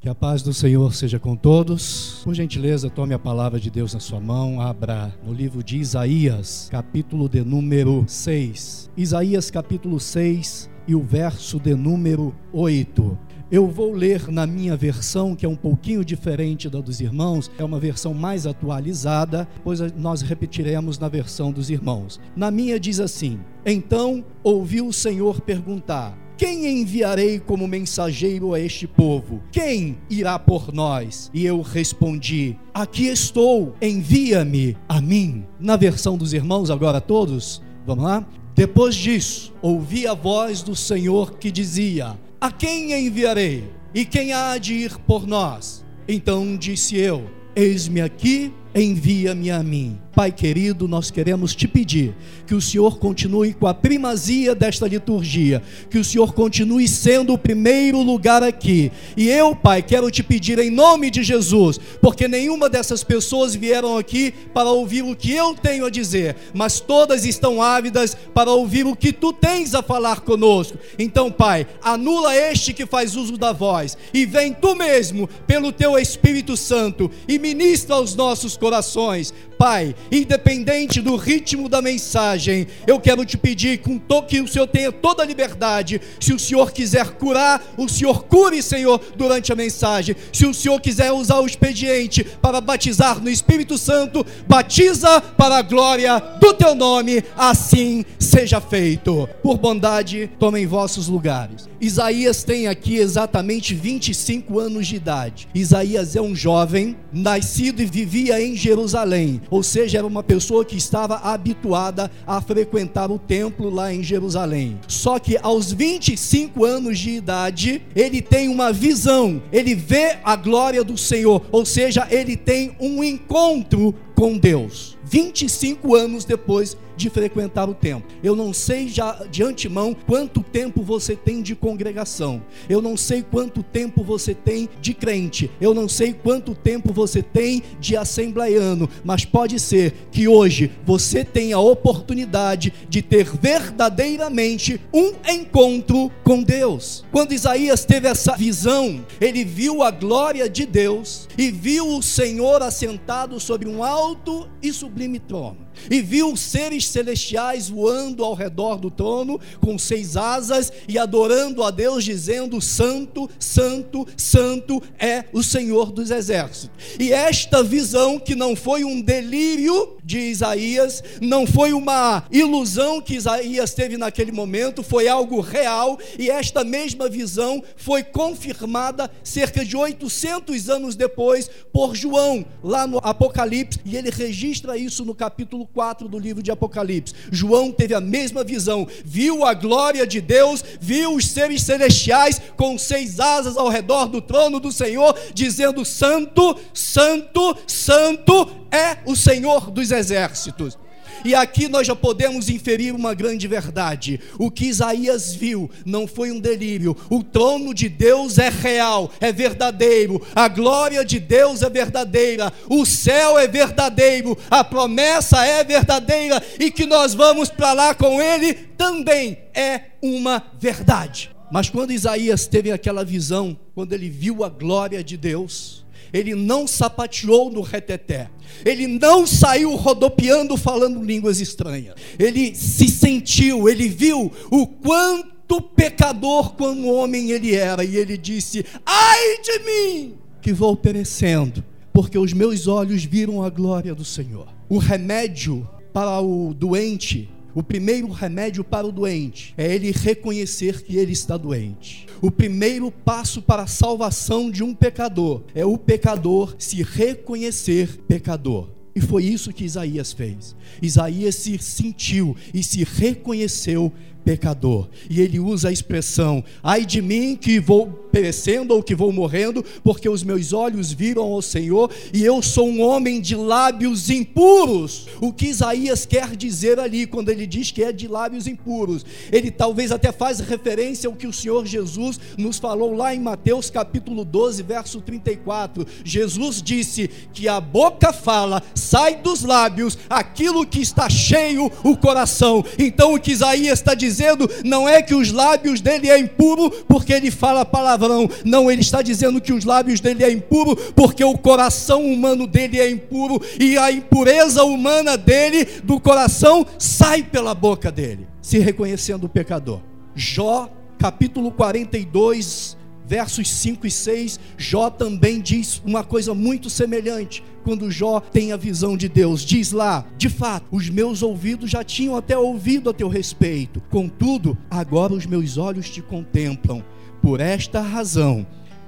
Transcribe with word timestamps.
Que 0.00 0.08
a 0.08 0.14
paz 0.14 0.40
do 0.40 0.54
Senhor 0.54 0.94
seja 0.94 1.18
com 1.18 1.36
todos. 1.36 2.22
Por 2.24 2.32
gentileza, 2.32 2.88
tome 2.88 3.12
a 3.12 3.18
palavra 3.18 3.60
de 3.60 3.70
Deus 3.70 3.92
na 3.92 4.00
sua 4.00 4.18
mão, 4.18 4.58
abra 4.58 5.14
no 5.22 5.30
livro 5.30 5.62
de 5.62 5.76
Isaías, 5.76 6.68
capítulo 6.70 7.28
de 7.28 7.44
número 7.44 8.06
6. 8.08 8.90
Isaías, 8.96 9.50
capítulo 9.50 10.00
6 10.00 10.70
e 10.88 10.94
o 10.94 11.02
verso 11.02 11.60
de 11.60 11.74
número 11.74 12.34
8. 12.50 13.18
Eu 13.52 13.68
vou 13.68 13.92
ler 13.92 14.28
na 14.28 14.46
minha 14.46 14.74
versão, 14.74 15.36
que 15.36 15.44
é 15.44 15.48
um 15.48 15.54
pouquinho 15.54 16.02
diferente 16.02 16.70
da 16.70 16.80
dos 16.80 17.02
irmãos, 17.02 17.50
é 17.58 17.64
uma 17.64 17.78
versão 17.78 18.14
mais 18.14 18.46
atualizada, 18.46 19.46
pois 19.62 19.80
nós 19.98 20.22
repetiremos 20.22 20.98
na 20.98 21.10
versão 21.10 21.52
dos 21.52 21.68
irmãos. 21.68 22.18
Na 22.34 22.50
minha 22.50 22.80
diz 22.80 23.00
assim: 23.00 23.38
Então 23.66 24.24
ouviu 24.42 24.86
o 24.86 24.94
Senhor 24.94 25.42
perguntar: 25.42 26.16
quem 26.40 26.80
enviarei 26.80 27.38
como 27.38 27.68
mensageiro 27.68 28.54
a 28.54 28.58
este 28.58 28.86
povo? 28.86 29.42
Quem 29.52 29.98
irá 30.08 30.38
por 30.38 30.72
nós? 30.72 31.30
E 31.34 31.44
eu 31.44 31.60
respondi: 31.60 32.56
Aqui 32.72 33.08
estou, 33.08 33.74
envia-me 33.82 34.74
a 34.88 35.02
mim. 35.02 35.44
Na 35.60 35.76
versão 35.76 36.16
dos 36.16 36.32
irmãos, 36.32 36.70
agora 36.70 36.98
todos, 36.98 37.60
vamos 37.86 38.04
lá? 38.04 38.26
Depois 38.54 38.94
disso, 38.94 39.52
ouvi 39.60 40.06
a 40.06 40.14
voz 40.14 40.62
do 40.62 40.74
Senhor 40.74 41.36
que 41.36 41.50
dizia: 41.50 42.18
A 42.40 42.50
quem 42.50 42.90
enviarei? 43.06 43.70
E 43.94 44.06
quem 44.06 44.32
há 44.32 44.56
de 44.56 44.72
ir 44.72 44.96
por 45.00 45.26
nós? 45.26 45.84
Então 46.08 46.56
disse 46.56 46.96
eu: 46.96 47.22
Eis-me 47.54 48.00
aqui, 48.00 48.50
envia-me 48.74 49.50
a 49.50 49.62
mim. 49.62 49.98
Pai 50.14 50.32
querido, 50.32 50.88
nós 50.88 51.08
queremos 51.10 51.54
te 51.54 51.68
pedir 51.68 52.14
que 52.44 52.54
o 52.54 52.60
Senhor 52.60 52.98
continue 52.98 53.54
com 53.54 53.68
a 53.68 53.72
primazia 53.72 54.56
desta 54.56 54.88
liturgia, 54.88 55.62
que 55.88 55.98
o 55.98 56.04
Senhor 56.04 56.34
continue 56.34 56.88
sendo 56.88 57.32
o 57.32 57.38
primeiro 57.38 58.02
lugar 58.02 58.42
aqui. 58.42 58.90
E 59.16 59.28
eu, 59.28 59.54
Pai, 59.54 59.82
quero 59.82 60.10
te 60.10 60.22
pedir 60.24 60.58
em 60.58 60.68
nome 60.68 61.10
de 61.10 61.22
Jesus, 61.22 61.78
porque 62.02 62.26
nenhuma 62.26 62.68
dessas 62.68 63.04
pessoas 63.04 63.54
vieram 63.54 63.96
aqui 63.96 64.34
para 64.52 64.70
ouvir 64.70 65.02
o 65.02 65.14
que 65.14 65.32
eu 65.32 65.54
tenho 65.54 65.86
a 65.86 65.90
dizer, 65.90 66.34
mas 66.52 66.80
todas 66.80 67.24
estão 67.24 67.62
ávidas 67.62 68.16
para 68.34 68.50
ouvir 68.50 68.86
o 68.86 68.96
que 68.96 69.12
tu 69.12 69.32
tens 69.32 69.74
a 69.74 69.82
falar 69.82 70.20
conosco. 70.22 70.76
Então, 70.98 71.30
Pai, 71.30 71.68
anula 71.80 72.34
este 72.34 72.72
que 72.72 72.84
faz 72.84 73.14
uso 73.14 73.38
da 73.38 73.52
voz 73.52 73.96
e 74.12 74.26
vem 74.26 74.52
tu 74.52 74.74
mesmo, 74.74 75.28
pelo 75.46 75.70
teu 75.70 75.96
Espírito 75.96 76.56
Santo, 76.56 77.08
e 77.28 77.38
ministra 77.38 77.94
aos 77.94 78.16
nossos 78.16 78.56
corações. 78.56 79.32
Pai, 79.60 79.94
independente 80.10 81.02
do 81.02 81.16
ritmo 81.16 81.68
da 81.68 81.82
mensagem, 81.82 82.66
eu 82.86 82.98
quero 82.98 83.26
te 83.26 83.36
pedir 83.36 83.82
com 83.82 84.00
que 84.22 84.40
o 84.40 84.48
Senhor 84.48 84.66
tenha 84.66 84.90
toda 84.90 85.22
a 85.22 85.26
liberdade. 85.26 86.00
Se 86.18 86.32
o 86.32 86.38
Senhor 86.38 86.72
quiser 86.72 87.10
curar, 87.10 87.62
o 87.76 87.86
Senhor 87.86 88.24
cure, 88.24 88.62
Senhor, 88.62 88.98
durante 89.18 89.52
a 89.52 89.56
mensagem. 89.56 90.16
Se 90.32 90.46
o 90.46 90.54
Senhor 90.54 90.80
quiser 90.80 91.12
usar 91.12 91.40
o 91.40 91.46
expediente 91.46 92.24
para 92.40 92.58
batizar 92.58 93.20
no 93.20 93.28
Espírito 93.28 93.76
Santo, 93.76 94.24
batiza 94.48 95.20
para 95.20 95.58
a 95.58 95.62
glória 95.62 96.18
do 96.40 96.54
teu 96.54 96.74
nome, 96.74 97.22
assim 97.36 98.02
seja 98.18 98.62
feito. 98.62 99.28
Por 99.42 99.58
bondade, 99.58 100.30
tomem 100.38 100.66
vossos 100.66 101.06
lugares. 101.06 101.68
Isaías 101.78 102.42
tem 102.42 102.66
aqui 102.66 102.96
exatamente 102.96 103.74
25 103.74 104.58
anos 104.58 104.86
de 104.86 104.96
idade. 104.96 105.48
Isaías 105.54 106.16
é 106.16 106.20
um 106.22 106.34
jovem, 106.34 106.96
nascido 107.12 107.82
e 107.82 107.84
vivia 107.84 108.40
em 108.40 108.56
Jerusalém 108.56 109.42
ou 109.50 109.62
seja, 109.62 109.98
era 109.98 110.06
uma 110.06 110.22
pessoa 110.22 110.64
que 110.64 110.76
estava 110.76 111.16
habituada 111.16 112.10
a 112.26 112.40
frequentar 112.40 113.10
o 113.10 113.18
templo 113.18 113.68
lá 113.68 113.92
em 113.92 114.02
Jerusalém. 114.02 114.78
Só 114.86 115.18
que 115.18 115.38
aos 115.42 115.72
25 115.72 116.64
anos 116.64 116.98
de 116.98 117.10
idade, 117.10 117.82
ele 117.94 118.22
tem 118.22 118.48
uma 118.48 118.72
visão, 118.72 119.42
ele 119.52 119.74
vê 119.74 120.18
a 120.22 120.36
glória 120.36 120.84
do 120.84 120.96
Senhor, 120.96 121.42
ou 121.50 121.66
seja, 121.66 122.06
ele 122.10 122.36
tem 122.36 122.76
um 122.78 123.02
encontro 123.02 123.94
com 124.14 124.36
Deus. 124.36 124.98
25 125.10 125.96
anos 125.96 126.24
depois 126.24 126.76
de 126.96 127.10
frequentar 127.10 127.68
o 127.68 127.74
templo. 127.74 128.08
Eu 128.22 128.36
não 128.36 128.52
sei 128.52 128.86
já 128.86 129.24
de 129.30 129.42
antemão 129.42 129.96
quanto 130.06 130.42
tempo 130.42 130.82
você 130.82 131.16
tem 131.16 131.42
de 131.42 131.56
congregação. 131.56 132.42
Eu 132.68 132.80
não 132.80 132.96
sei 132.96 133.22
quanto 133.22 133.62
tempo 133.62 134.04
você 134.04 134.34
tem 134.34 134.68
de 134.80 134.94
crente. 134.94 135.50
Eu 135.60 135.74
não 135.74 135.88
sei 135.88 136.12
quanto 136.12 136.54
tempo 136.54 136.92
você 136.92 137.22
tem 137.22 137.62
de 137.80 137.96
assembleiano, 137.96 138.88
mas 139.02 139.24
pode 139.24 139.58
ser 139.58 139.94
que 140.12 140.28
hoje 140.28 140.70
você 140.84 141.24
tenha 141.24 141.56
a 141.56 141.60
oportunidade 141.60 142.72
de 142.88 143.00
ter 143.02 143.24
verdadeiramente 143.24 144.80
um 144.92 145.12
encontro 145.28 146.10
com 146.22 146.42
Deus. 146.42 147.04
Quando 147.10 147.32
Isaías 147.32 147.84
teve 147.84 148.06
essa 148.06 148.36
visão, 148.36 149.04
ele 149.20 149.44
viu 149.44 149.82
a 149.82 149.90
glória 149.90 150.48
de 150.48 150.66
Deus 150.66 151.26
e 151.36 151.50
viu 151.50 151.96
o 151.96 152.02
Senhor 152.02 152.62
assentado 152.62 153.40
sobre 153.40 153.66
um 153.66 153.82
alto 153.82 154.46
e 154.62 154.70
sublime 154.70 154.99
trono 155.26 155.69
e 155.90 156.00
viu 156.00 156.36
seres 156.36 156.88
celestiais 156.88 157.68
voando 157.68 158.24
ao 158.24 158.34
redor 158.34 158.78
do 158.78 158.90
trono 158.90 159.40
com 159.60 159.78
seis 159.78 160.16
asas 160.16 160.72
e 160.88 160.98
adorando 160.98 161.62
a 161.62 161.70
Deus, 161.70 162.04
dizendo: 162.04 162.60
Santo, 162.60 163.28
Santo, 163.38 164.06
Santo 164.16 164.82
é 164.98 165.24
o 165.32 165.42
Senhor 165.42 165.92
dos 165.92 166.10
exércitos. 166.10 166.70
E 166.98 167.12
esta 167.12 167.62
visão, 167.62 168.18
que 168.18 168.34
não 168.34 168.56
foi 168.56 168.84
um 168.84 169.00
delírio 169.00 169.96
de 170.04 170.18
Isaías, 170.18 171.02
não 171.20 171.46
foi 171.46 171.72
uma 171.72 172.24
ilusão 172.30 173.00
que 173.00 173.14
Isaías 173.14 173.74
teve 173.74 173.96
naquele 173.96 174.32
momento, 174.32 174.82
foi 174.82 175.08
algo 175.08 175.40
real, 175.40 175.98
e 176.18 176.30
esta 176.30 176.64
mesma 176.64 177.08
visão 177.08 177.62
foi 177.76 178.02
confirmada 178.02 179.10
cerca 179.22 179.64
de 179.64 179.76
800 179.76 180.68
anos 180.68 180.96
depois 180.96 181.50
por 181.72 181.94
João, 181.94 182.44
lá 182.62 182.86
no 182.86 182.98
Apocalipse, 182.98 183.80
e 183.84 183.96
ele 183.96 184.10
registra 184.10 184.76
isso 184.76 185.04
no 185.04 185.14
capítulo 185.14 185.66
4 185.72 186.08
do 186.08 186.18
livro 186.18 186.42
de 186.42 186.50
Apocalipse. 186.50 187.14
João 187.30 187.70
teve 187.70 187.94
a 187.94 188.00
mesma 188.00 188.42
visão, 188.42 188.86
viu 189.04 189.44
a 189.44 189.54
glória 189.54 190.06
de 190.06 190.20
Deus, 190.20 190.64
viu 190.80 191.14
os 191.14 191.28
seres 191.28 191.62
celestiais 191.62 192.40
com 192.56 192.76
seis 192.78 193.20
asas 193.20 193.56
ao 193.56 193.68
redor 193.68 194.06
do 194.06 194.20
trono 194.20 194.58
do 194.58 194.72
Senhor, 194.72 195.16
dizendo: 195.32 195.84
Santo, 195.84 196.56
Santo, 196.74 197.56
Santo 197.66 198.50
é 198.70 198.98
o 199.06 199.14
Senhor 199.16 199.70
dos 199.70 199.90
exércitos. 199.90 200.78
E 201.24 201.34
aqui 201.34 201.68
nós 201.68 201.86
já 201.86 201.94
podemos 201.94 202.48
inferir 202.48 202.94
uma 202.94 203.14
grande 203.14 203.46
verdade. 203.46 204.20
O 204.38 204.50
que 204.50 204.66
Isaías 204.66 205.34
viu 205.34 205.70
não 205.84 206.06
foi 206.06 206.30
um 206.30 206.40
delírio. 206.40 206.96
O 207.08 207.22
trono 207.22 207.74
de 207.74 207.88
Deus 207.88 208.38
é 208.38 208.48
real, 208.48 209.10
é 209.20 209.32
verdadeiro. 209.32 210.20
A 210.34 210.48
glória 210.48 211.04
de 211.04 211.18
Deus 211.18 211.62
é 211.62 211.70
verdadeira. 211.70 212.52
O 212.68 212.84
céu 212.86 213.38
é 213.38 213.46
verdadeiro. 213.46 214.36
A 214.50 214.64
promessa 214.64 215.44
é 215.44 215.62
verdadeira. 215.64 216.42
E 216.58 216.70
que 216.70 216.86
nós 216.86 217.14
vamos 217.14 217.48
para 217.48 217.72
lá 217.72 217.94
com 217.94 218.20
Ele 218.20 218.54
também 218.54 219.38
é 219.54 219.82
uma 220.02 220.42
verdade. 220.58 221.30
Mas 221.50 221.68
quando 221.68 221.92
Isaías 221.92 222.46
teve 222.46 222.70
aquela 222.70 223.04
visão, 223.04 223.58
quando 223.74 223.92
ele 223.92 224.08
viu 224.08 224.44
a 224.44 224.48
glória 224.48 225.02
de 225.02 225.16
Deus, 225.16 225.84
ele 226.12 226.34
não 226.34 226.66
sapateou 226.66 227.50
no 227.50 227.60
reteté, 227.60 228.30
ele 228.64 228.86
não 228.86 229.26
saiu 229.26 229.74
rodopiando 229.76 230.56
falando 230.56 231.02
línguas 231.02 231.40
estranhas, 231.40 231.94
ele 232.18 232.54
se 232.54 232.88
sentiu, 232.88 233.68
ele 233.68 233.88
viu 233.88 234.30
o 234.50 234.66
quanto 234.66 235.60
pecador 235.60 236.54
como 236.54 236.92
homem 236.94 237.30
ele 237.30 237.54
era, 237.54 237.84
e 237.84 237.96
ele 237.96 238.16
disse: 238.16 238.64
Ai 238.84 239.40
de 239.42 239.58
mim, 239.60 240.14
que 240.40 240.52
vou 240.52 240.76
perecendo, 240.76 241.64
porque 241.92 242.18
os 242.18 242.32
meus 242.32 242.66
olhos 242.66 243.04
viram 243.04 243.42
a 243.42 243.50
glória 243.50 243.94
do 243.94 244.04
Senhor. 244.04 244.48
O 244.68 244.78
remédio 244.78 245.68
para 245.92 246.20
o 246.20 246.54
doente 246.54 247.28
o 247.54 247.62
primeiro 247.62 248.08
remédio 248.08 248.62
para 248.62 248.86
o 248.86 248.92
doente 248.92 249.54
é 249.56 249.74
ele 249.74 249.90
reconhecer 249.90 250.82
que 250.82 250.96
ele 250.96 251.12
está 251.12 251.36
doente. 251.36 252.06
O 252.22 252.30
primeiro 252.30 252.90
passo 252.90 253.42
para 253.42 253.62
a 253.62 253.66
salvação 253.66 254.50
de 254.50 254.62
um 254.62 254.74
pecador 254.74 255.42
é 255.54 255.64
o 255.64 255.78
pecador 255.78 256.54
se 256.58 256.82
reconhecer 256.82 258.00
pecador. 258.06 258.68
E 258.94 259.00
foi 259.00 259.24
isso 259.24 259.52
que 259.52 259.64
Isaías 259.64 260.12
fez. 260.12 260.54
Isaías 260.82 261.36
se 261.36 261.58
sentiu 261.58 262.36
e 262.52 262.62
se 262.62 262.84
reconheceu 262.84 263.92
pecador. 264.30 264.88
E 265.08 265.20
ele 265.20 265.40
usa 265.40 265.70
a 265.70 265.72
expressão: 265.72 266.44
ai 266.62 266.86
de 266.86 267.02
mim 267.02 267.34
que 267.34 267.58
vou 267.58 267.86
perecendo 268.12 268.74
ou 268.74 268.82
que 268.82 268.94
vou 268.94 269.12
morrendo, 269.12 269.64
porque 269.84 270.08
os 270.08 270.24
meus 270.24 270.52
olhos 270.52 270.92
viram 270.92 271.22
ao 271.22 271.40
Senhor 271.40 271.90
e 272.12 272.24
eu 272.24 272.42
sou 272.42 272.68
um 272.68 272.82
homem 272.82 273.20
de 273.20 273.36
lábios 273.36 274.10
impuros. 274.10 275.06
O 275.20 275.32
que 275.32 275.46
Isaías 275.46 276.06
quer 276.06 276.34
dizer 276.34 276.78
ali 276.78 277.06
quando 277.06 277.28
ele 277.28 277.46
diz 277.46 277.70
que 277.70 277.84
é 277.84 277.92
de 277.92 278.08
lábios 278.08 278.46
impuros? 278.46 279.04
Ele 279.30 279.50
talvez 279.50 279.92
até 279.92 280.10
faz 280.10 280.40
referência 280.40 281.08
ao 281.08 281.14
que 281.14 281.26
o 281.26 281.32
Senhor 281.32 281.64
Jesus 281.66 282.18
nos 282.36 282.58
falou 282.58 282.94
lá 282.94 283.14
em 283.14 283.20
Mateus 283.20 283.70
capítulo 283.70 284.24
12, 284.24 284.62
verso 284.62 285.00
34. 285.00 285.86
Jesus 286.04 286.60
disse 286.60 287.08
que 287.32 287.48
a 287.48 287.60
boca 287.60 288.12
fala, 288.12 288.62
sai 288.74 289.16
dos 289.16 289.42
lábios 289.42 289.98
aquilo 290.08 290.66
que 290.66 290.80
está 290.80 291.08
cheio 291.08 291.70
o 291.84 291.96
coração. 291.96 292.64
Então 292.78 293.14
o 293.14 293.20
que 293.20 293.32
Isaías 293.32 293.78
está 293.78 293.94
dizendo 293.94 294.19
dizendo 294.20 294.50
não 294.64 294.86
é 294.86 295.00
que 295.00 295.14
os 295.14 295.32
lábios 295.32 295.80
dele 295.80 296.10
é 296.10 296.18
impuro, 296.18 296.70
porque 296.86 297.12
ele 297.12 297.30
fala 297.30 297.64
palavrão. 297.64 298.28
Não, 298.44 298.70
ele 298.70 298.82
está 298.82 299.00
dizendo 299.00 299.40
que 299.40 299.52
os 299.52 299.64
lábios 299.64 300.00
dele 300.00 300.22
é 300.22 300.30
impuro, 300.30 300.76
porque 300.94 301.24
o 301.24 301.38
coração 301.38 302.04
humano 302.04 302.46
dele 302.46 302.78
é 302.78 302.90
impuro 302.90 303.40
e 303.58 303.78
a 303.78 303.90
impureza 303.90 304.62
humana 304.64 305.16
dele, 305.16 305.64
do 305.82 305.98
coração, 305.98 306.66
sai 306.78 307.22
pela 307.22 307.54
boca 307.54 307.90
dele, 307.90 308.28
se 308.42 308.58
reconhecendo 308.58 309.24
o 309.24 309.28
pecador. 309.28 309.80
Jó, 310.14 310.68
capítulo 310.98 311.50
42, 311.50 312.76
versos 313.10 313.50
5 313.50 313.88
e 313.88 313.90
6, 313.90 314.38
Jó 314.56 314.88
também 314.88 315.40
diz 315.40 315.82
uma 315.84 316.04
coisa 316.04 316.32
muito 316.32 316.70
semelhante. 316.70 317.42
Quando 317.64 317.90
Jó 317.90 318.20
tem 318.20 318.52
a 318.52 318.56
visão 318.56 318.96
de 318.96 319.08
Deus, 319.08 319.42
diz 319.42 319.72
lá: 319.72 320.06
De 320.16 320.28
fato, 320.28 320.68
os 320.70 320.88
meus 320.88 321.20
ouvidos 321.20 321.68
já 321.68 321.82
tinham 321.82 322.14
até 322.14 322.38
ouvido 322.38 322.88
a 322.88 322.94
teu 322.94 323.08
respeito, 323.08 323.82
contudo, 323.90 324.56
agora 324.70 325.12
os 325.12 325.26
meus 325.26 325.58
olhos 325.58 325.90
te 325.90 326.00
contemplam. 326.00 326.84
Por 327.20 327.40
esta 327.40 327.80
razão, 327.80 328.46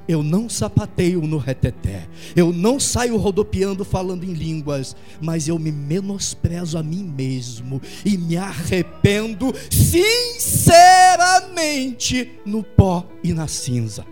eu 0.08 0.22
não 0.22 0.48
sapateio 0.48 1.20
no 1.22 1.38
reteté, 1.38 2.06
eu 2.34 2.50
não 2.52 2.80
saio 2.80 3.16
rodopiando 3.16 3.84
falando 3.84 4.24
em 4.24 4.32
línguas, 4.32 4.96
mas 5.20 5.46
eu 5.48 5.58
me 5.58 5.72
menosprezo 5.72 6.78
a 6.78 6.82
mim 6.82 7.04
mesmo 7.04 7.80
e 8.04 8.18
me 8.18 8.36
arrependo 8.36 9.54
sinceramente 9.70 12.32
no 12.44 12.62
pó 12.62 13.06
e 13.22 13.32
na 13.32 13.46
cinza. 13.46 14.04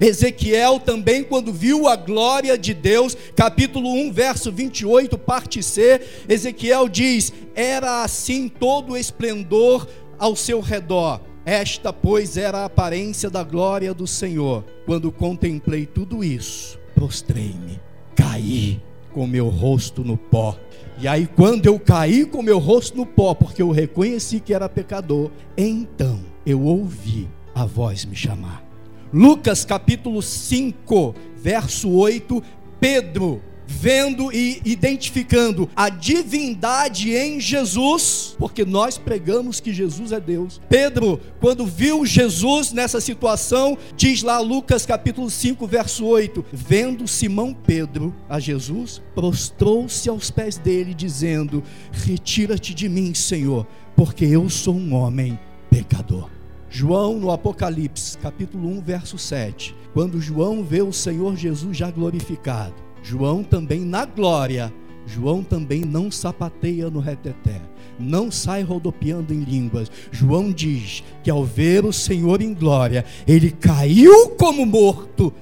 Ezequiel 0.00 0.78
também, 0.78 1.24
quando 1.24 1.52
viu 1.52 1.88
a 1.88 1.96
glória 1.96 2.58
de 2.58 2.74
Deus, 2.74 3.16
capítulo 3.34 3.90
1, 3.90 4.12
verso 4.12 4.52
28, 4.52 5.16
parte 5.16 5.62
C, 5.62 6.00
Ezequiel 6.28 6.88
diz: 6.88 7.32
Era 7.54 8.02
assim 8.02 8.48
todo 8.48 8.92
o 8.92 8.96
esplendor 8.96 9.88
ao 10.18 10.36
seu 10.36 10.60
redor 10.60 11.20
esta, 11.44 11.92
pois, 11.92 12.36
era 12.36 12.58
a 12.58 12.64
aparência 12.66 13.30
da 13.30 13.42
glória 13.42 13.94
do 13.94 14.06
Senhor. 14.06 14.64
Quando 14.84 15.10
contemplei 15.10 15.86
tudo 15.86 16.22
isso, 16.22 16.78
prostrei-me, 16.94 17.80
caí 18.14 18.82
com 19.12 19.26
meu 19.26 19.48
rosto 19.48 20.04
no 20.04 20.16
pó. 20.16 20.58
E 20.98 21.08
aí, 21.08 21.26
quando 21.26 21.66
eu 21.66 21.78
caí 21.78 22.24
com 22.24 22.42
meu 22.42 22.58
rosto 22.58 22.96
no 22.96 23.06
pó, 23.06 23.34
porque 23.34 23.62
eu 23.62 23.70
reconheci 23.70 24.40
que 24.40 24.52
era 24.52 24.68
pecador, 24.68 25.30
então 25.56 26.20
eu 26.44 26.62
ouvi 26.62 27.28
a 27.54 27.64
voz 27.64 28.04
me 28.04 28.16
chamar. 28.16 28.64
Lucas 29.12 29.64
capítulo 29.64 30.20
5, 30.20 31.14
verso 31.36 31.90
8, 31.90 32.42
Pedro 32.78 33.42
vendo 33.68 34.32
e 34.32 34.62
identificando 34.64 35.68
a 35.76 35.90
divindade 35.90 37.14
em 37.14 37.38
Jesus, 37.38 38.34
porque 38.38 38.64
nós 38.64 38.96
pregamos 38.96 39.60
que 39.60 39.74
Jesus 39.74 40.10
é 40.10 40.18
Deus. 40.18 40.58
Pedro, 40.70 41.20
quando 41.38 41.66
viu 41.66 42.06
Jesus 42.06 42.72
nessa 42.72 42.98
situação, 42.98 43.76
diz 43.94 44.22
lá 44.22 44.40
Lucas 44.40 44.86
capítulo 44.86 45.30
5, 45.30 45.66
verso 45.66 46.06
8: 46.06 46.44
Vendo 46.50 47.06
Simão 47.06 47.52
Pedro 47.52 48.14
a 48.28 48.40
Jesus, 48.40 49.02
prostrou-se 49.14 50.08
aos 50.08 50.30
pés 50.30 50.56
dele, 50.56 50.94
dizendo: 50.94 51.62
Retira-te 51.92 52.72
de 52.72 52.88
mim, 52.88 53.12
Senhor, 53.12 53.66
porque 53.94 54.24
eu 54.24 54.48
sou 54.48 54.74
um 54.74 54.94
homem 54.94 55.38
pecador. 55.70 56.30
João 56.70 57.18
no 57.18 57.30
Apocalipse, 57.30 58.16
capítulo 58.18 58.68
1, 58.68 58.80
verso 58.82 59.18
7. 59.18 59.74
Quando 59.94 60.20
João 60.20 60.62
vê 60.62 60.82
o 60.82 60.92
Senhor 60.92 61.34
Jesus 61.36 61.76
já 61.76 61.90
glorificado, 61.90 62.87
João 63.02 63.42
também 63.42 63.80
na 63.80 64.04
glória, 64.04 64.72
João 65.06 65.42
também 65.42 65.80
não 65.80 66.10
sapateia 66.10 66.90
no 66.90 67.00
reteté, 67.00 67.60
não 67.98 68.30
sai 68.30 68.62
rodopiando 68.62 69.32
em 69.32 69.42
línguas. 69.42 69.90
João 70.12 70.52
diz 70.52 71.02
que 71.22 71.30
ao 71.30 71.44
ver 71.44 71.84
o 71.84 71.92
Senhor 71.92 72.42
em 72.42 72.52
glória, 72.52 73.04
ele 73.26 73.50
caiu 73.50 74.30
como 74.30 74.66
morto, 74.66 75.32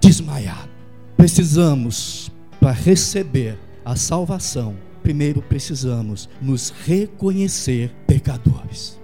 desmaiado. 0.00 0.70
Precisamos, 1.16 2.30
para 2.60 2.72
receber 2.72 3.58
a 3.84 3.96
salvação, 3.96 4.76
primeiro 5.02 5.40
precisamos 5.40 6.28
nos 6.40 6.70
reconhecer 6.84 7.90
pecadores. 8.06 8.98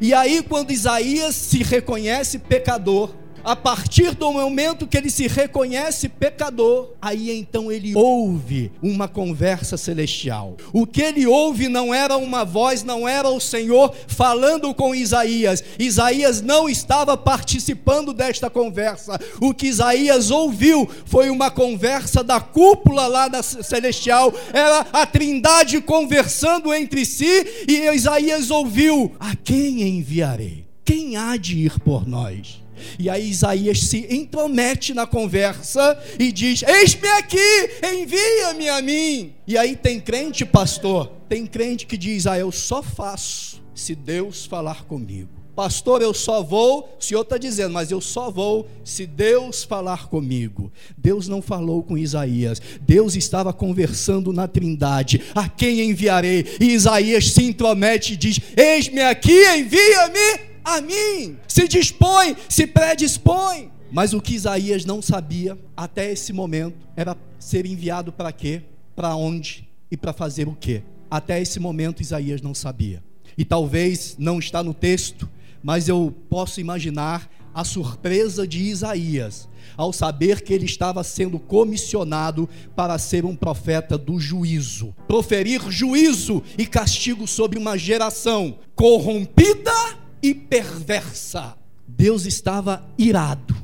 E 0.00 0.14
aí, 0.14 0.42
quando 0.42 0.70
Isaías 0.70 1.34
se 1.34 1.62
reconhece 1.62 2.38
pecador, 2.38 3.10
a 3.48 3.56
partir 3.56 4.14
do 4.14 4.30
momento 4.30 4.86
que 4.86 4.94
ele 4.94 5.08
se 5.08 5.26
reconhece 5.26 6.06
pecador, 6.06 6.90
aí 7.00 7.30
então 7.30 7.72
ele 7.72 7.94
ouve 7.96 8.70
uma 8.82 9.08
conversa 9.08 9.78
celestial. 9.78 10.58
O 10.70 10.86
que 10.86 11.00
ele 11.00 11.26
ouve 11.26 11.66
não 11.66 11.94
era 11.94 12.18
uma 12.18 12.44
voz, 12.44 12.84
não 12.84 13.08
era 13.08 13.30
o 13.30 13.40
Senhor 13.40 13.94
falando 14.06 14.74
com 14.74 14.94
Isaías. 14.94 15.64
Isaías 15.78 16.42
não 16.42 16.68
estava 16.68 17.16
participando 17.16 18.12
desta 18.12 18.50
conversa. 18.50 19.18
O 19.40 19.54
que 19.54 19.68
Isaías 19.68 20.30
ouviu 20.30 20.86
foi 21.06 21.30
uma 21.30 21.50
conversa 21.50 22.22
da 22.22 22.40
cúpula 22.40 23.06
lá 23.06 23.28
da 23.28 23.42
celestial. 23.42 24.30
Era 24.52 24.80
a 24.92 25.06
Trindade 25.06 25.80
conversando 25.80 26.74
entre 26.74 27.06
si 27.06 27.64
e 27.66 27.88
Isaías 27.94 28.50
ouviu: 28.50 29.16
A 29.18 29.34
quem 29.34 29.80
enviarei? 29.80 30.66
Quem 30.84 31.16
há 31.16 31.38
de 31.38 31.60
ir 31.60 31.80
por 31.80 32.06
nós? 32.06 32.67
E 32.98 33.08
aí 33.08 33.28
Isaías 33.28 33.80
se 33.80 34.06
intromete 34.10 34.94
na 34.94 35.06
conversa 35.06 35.98
e 36.18 36.32
diz: 36.32 36.62
Eis-me 36.62 37.08
aqui, 37.08 37.70
envia-me 37.82 38.68
a 38.68 38.82
mim. 38.82 39.34
E 39.46 39.56
aí 39.56 39.76
tem 39.76 40.00
crente, 40.00 40.44
pastor, 40.44 41.12
tem 41.28 41.46
crente 41.46 41.86
que 41.86 41.96
diz: 41.96 42.26
Ah, 42.26 42.38
eu 42.38 42.52
só 42.52 42.82
faço 42.82 43.62
se 43.74 43.94
Deus 43.94 44.44
falar 44.46 44.84
comigo. 44.84 45.38
Pastor, 45.58 46.02
eu 46.02 46.14
só 46.14 46.40
vou, 46.40 46.96
o 47.00 47.02
senhor 47.02 47.22
está 47.22 47.36
dizendo, 47.36 47.72
mas 47.72 47.90
eu 47.90 48.00
só 48.00 48.30
vou 48.30 48.68
se 48.84 49.04
Deus 49.04 49.64
falar 49.64 50.06
comigo. 50.06 50.70
Deus 50.96 51.26
não 51.26 51.42
falou 51.42 51.82
com 51.82 51.98
Isaías, 51.98 52.62
Deus 52.82 53.16
estava 53.16 53.52
conversando 53.52 54.32
na 54.32 54.46
trindade. 54.46 55.20
A 55.34 55.48
quem 55.48 55.80
enviarei? 55.90 56.46
E 56.60 56.66
Isaías 56.66 57.32
se 57.32 57.42
intromete 57.42 58.12
e 58.12 58.16
diz: 58.16 58.38
Eis-me 58.56 59.00
aqui, 59.00 59.44
envia-me 59.56 60.47
a 60.68 60.80
mim. 60.80 61.38
Se 61.48 61.66
dispõe, 61.66 62.36
se 62.48 62.66
predispõe. 62.66 63.70
Mas 63.90 64.12
o 64.12 64.20
que 64.20 64.34
Isaías 64.34 64.84
não 64.84 65.00
sabia 65.00 65.58
até 65.76 66.12
esse 66.12 66.32
momento 66.32 66.76
era 66.94 67.16
ser 67.38 67.64
enviado 67.64 68.12
para 68.12 68.30
quê, 68.32 68.62
para 68.94 69.16
onde 69.16 69.66
e 69.90 69.96
para 69.96 70.12
fazer 70.12 70.46
o 70.46 70.54
quê. 70.54 70.82
Até 71.10 71.40
esse 71.40 71.58
momento 71.58 72.02
Isaías 72.02 72.42
não 72.42 72.54
sabia. 72.54 73.02
E 73.36 73.44
talvez 73.44 74.14
não 74.18 74.38
está 74.38 74.62
no 74.62 74.74
texto, 74.74 75.28
mas 75.62 75.88
eu 75.88 76.14
posso 76.28 76.60
imaginar 76.60 77.30
a 77.54 77.64
surpresa 77.64 78.46
de 78.46 78.62
Isaías 78.62 79.48
ao 79.76 79.92
saber 79.92 80.42
que 80.42 80.52
ele 80.52 80.64
estava 80.64 81.02
sendo 81.02 81.38
comissionado 81.38 82.48
para 82.76 82.98
ser 82.98 83.24
um 83.24 83.34
profeta 83.34 83.96
do 83.96 84.18
juízo, 84.20 84.94
proferir 85.06 85.62
juízo 85.70 86.42
e 86.58 86.66
castigo 86.66 87.26
sobre 87.26 87.58
uma 87.58 87.78
geração 87.78 88.58
corrompida 88.74 89.97
e 90.22 90.34
perversa. 90.34 91.56
Deus 91.86 92.26
estava 92.26 92.86
irado, 92.98 93.56